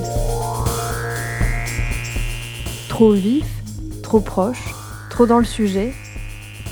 Trop 2.88 3.12
vif, 3.12 3.46
trop 4.02 4.20
proche, 4.20 4.74
trop 5.10 5.26
dans 5.26 5.38
le 5.38 5.44
sujet, 5.44 5.92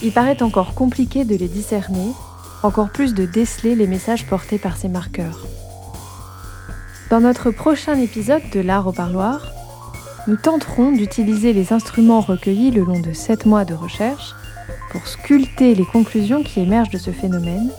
il 0.02 0.12
paraît 0.12 0.42
encore 0.42 0.72
compliqué 0.72 1.26
de 1.26 1.36
les 1.36 1.48
discerner, 1.48 2.12
encore 2.62 2.88
plus 2.88 3.12
de 3.12 3.26
déceler 3.26 3.74
les 3.74 3.86
messages 3.86 4.26
portés 4.26 4.58
par 4.58 4.78
ces 4.78 4.88
marqueurs. 4.88 5.46
Dans 7.10 7.20
notre 7.20 7.50
prochain 7.50 7.98
épisode 7.98 8.48
de 8.52 8.60
L'art 8.60 8.86
au 8.86 8.92
parloir, 8.92 9.50
nous 10.28 10.36
tenterons 10.36 10.92
d'utiliser 10.92 11.52
les 11.52 11.72
instruments 11.72 12.20
recueillis 12.20 12.70
le 12.70 12.84
long 12.84 13.00
de 13.00 13.12
7 13.12 13.46
mois 13.46 13.64
de 13.64 13.74
recherche 13.74 14.32
pour 14.92 15.04
sculpter 15.08 15.74
les 15.74 15.84
conclusions 15.84 16.44
qui 16.44 16.60
émergent 16.60 16.90
de 16.90 16.98
ce 16.98 17.10
phénomène 17.10 17.72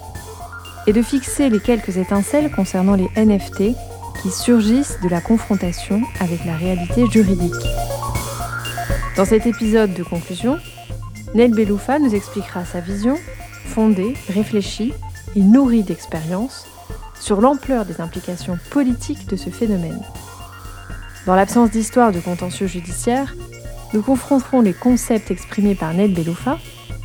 et 0.85 0.91
de 0.91 1.01
fixer 1.01 1.49
les 1.49 1.61
quelques 1.61 1.95
étincelles 1.95 2.51
concernant 2.51 2.95
les 2.95 3.09
NFT 3.15 3.73
qui 4.21 4.31
surgissent 4.31 4.99
de 5.01 5.07
la 5.07 5.21
confrontation 5.21 6.01
avec 6.19 6.43
la 6.43 6.57
réalité 6.57 7.07
juridique. 7.07 7.53
Dans 9.15 9.25
cet 9.25 9.45
épisode 9.45 9.93
de 9.93 10.03
conclusion, 10.03 10.57
Nel 11.35 11.51
Beloufa 11.51 11.99
nous 11.99 12.13
expliquera 12.13 12.65
sa 12.65 12.81
vision, 12.81 13.15
fondée, 13.63 14.13
réfléchie 14.27 14.91
et 15.37 15.41
nourrie 15.41 15.83
d'expérience, 15.83 16.65
sur 17.21 17.39
l'ampleur 17.39 17.85
des 17.85 18.01
implications 18.01 18.57
politiques 18.71 19.27
de 19.29 19.35
ce 19.35 19.49
phénomène. 19.49 20.01
Dans 21.27 21.35
l'absence 21.35 21.69
d'histoire 21.69 22.11
de 22.11 22.19
contentieux 22.19 22.67
judiciaire, 22.67 23.35
nous 23.93 24.01
confronterons 24.01 24.61
les 24.61 24.73
concepts 24.73 25.29
exprimés 25.29 25.75
par 25.75 25.93
Ned 25.93 26.13
Beloufa 26.13 26.57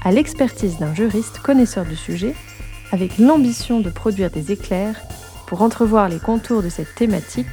à 0.03 0.11
l'expertise 0.11 0.79
d'un 0.79 0.95
juriste 0.95 1.41
connaisseur 1.41 1.85
du 1.85 1.97
sujet, 1.97 2.35
avec 2.93 3.19
l'ambition 3.19 3.81
de 3.81 3.91
produire 3.91 4.31
des 4.31 4.53
éclairs 4.53 5.01
pour 5.47 5.63
entrevoir 5.63 6.09
les 6.09 6.19
contours 6.19 6.63
de 6.63 6.69
cette 6.71 6.95
thématique 6.95 7.47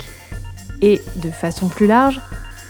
et, 0.81 1.01
de 1.17 1.31
façon 1.31 1.67
plus 1.67 1.87
large, 1.87 2.21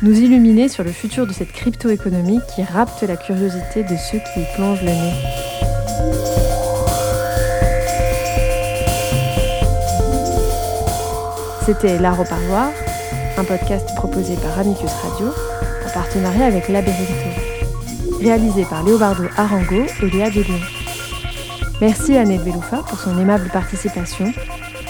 nous 0.01 0.19
illuminer 0.19 0.69
sur 0.69 0.83
le 0.83 0.91
futur 0.91 1.27
de 1.27 1.33
cette 1.33 1.51
crypto-économie 1.51 2.39
qui 2.55 2.63
rapte 2.63 3.03
la 3.03 3.15
curiosité 3.15 3.83
de 3.83 3.95
ceux 3.95 4.19
qui 4.19 4.41
y 4.41 4.55
plongent 4.55 4.81
le 4.81 4.87
nez. 4.87 5.72
C'était 11.65 11.97
L'Art 11.97 12.19
au 12.19 12.25
Parloir. 12.25 12.71
un 13.37 13.43
podcast 13.45 13.87
proposé 13.95 14.35
par 14.35 14.59
Amicus 14.59 14.91
Radio 14.91 15.27
en 15.27 15.93
partenariat 15.93 16.47
avec 16.47 16.67
Labyrintho. 16.67 17.29
Réalisé 18.21 18.65
par 18.65 18.83
Léobardo 18.83 19.23
Arango 19.37 19.85
et 20.01 20.09
Léa 20.09 20.29
Délion. 20.29 20.59
Merci 21.79 22.17
à 22.17 22.25
Ned 22.25 22.43
Beloufa 22.43 22.77
pour 22.77 22.99
son 22.99 23.17
aimable 23.17 23.49
participation, 23.49 24.33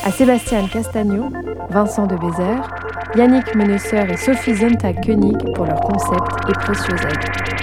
à 0.04 0.12
Sébastien 0.12 0.68
Castagno, 0.68 1.32
Vincent 1.70 2.08
de 2.08 2.16
Bézère, 2.16 2.68
Yannick 3.16 3.54
Menesseur 3.56 4.10
et 4.10 4.18
Sophie 4.18 4.56
Zonta-Koenig 4.56 5.54
pour 5.54 5.66
leur 5.66 5.80
concept 5.80 6.50
et 6.50 6.54
précieux 6.54 6.96
aide. 6.96 7.63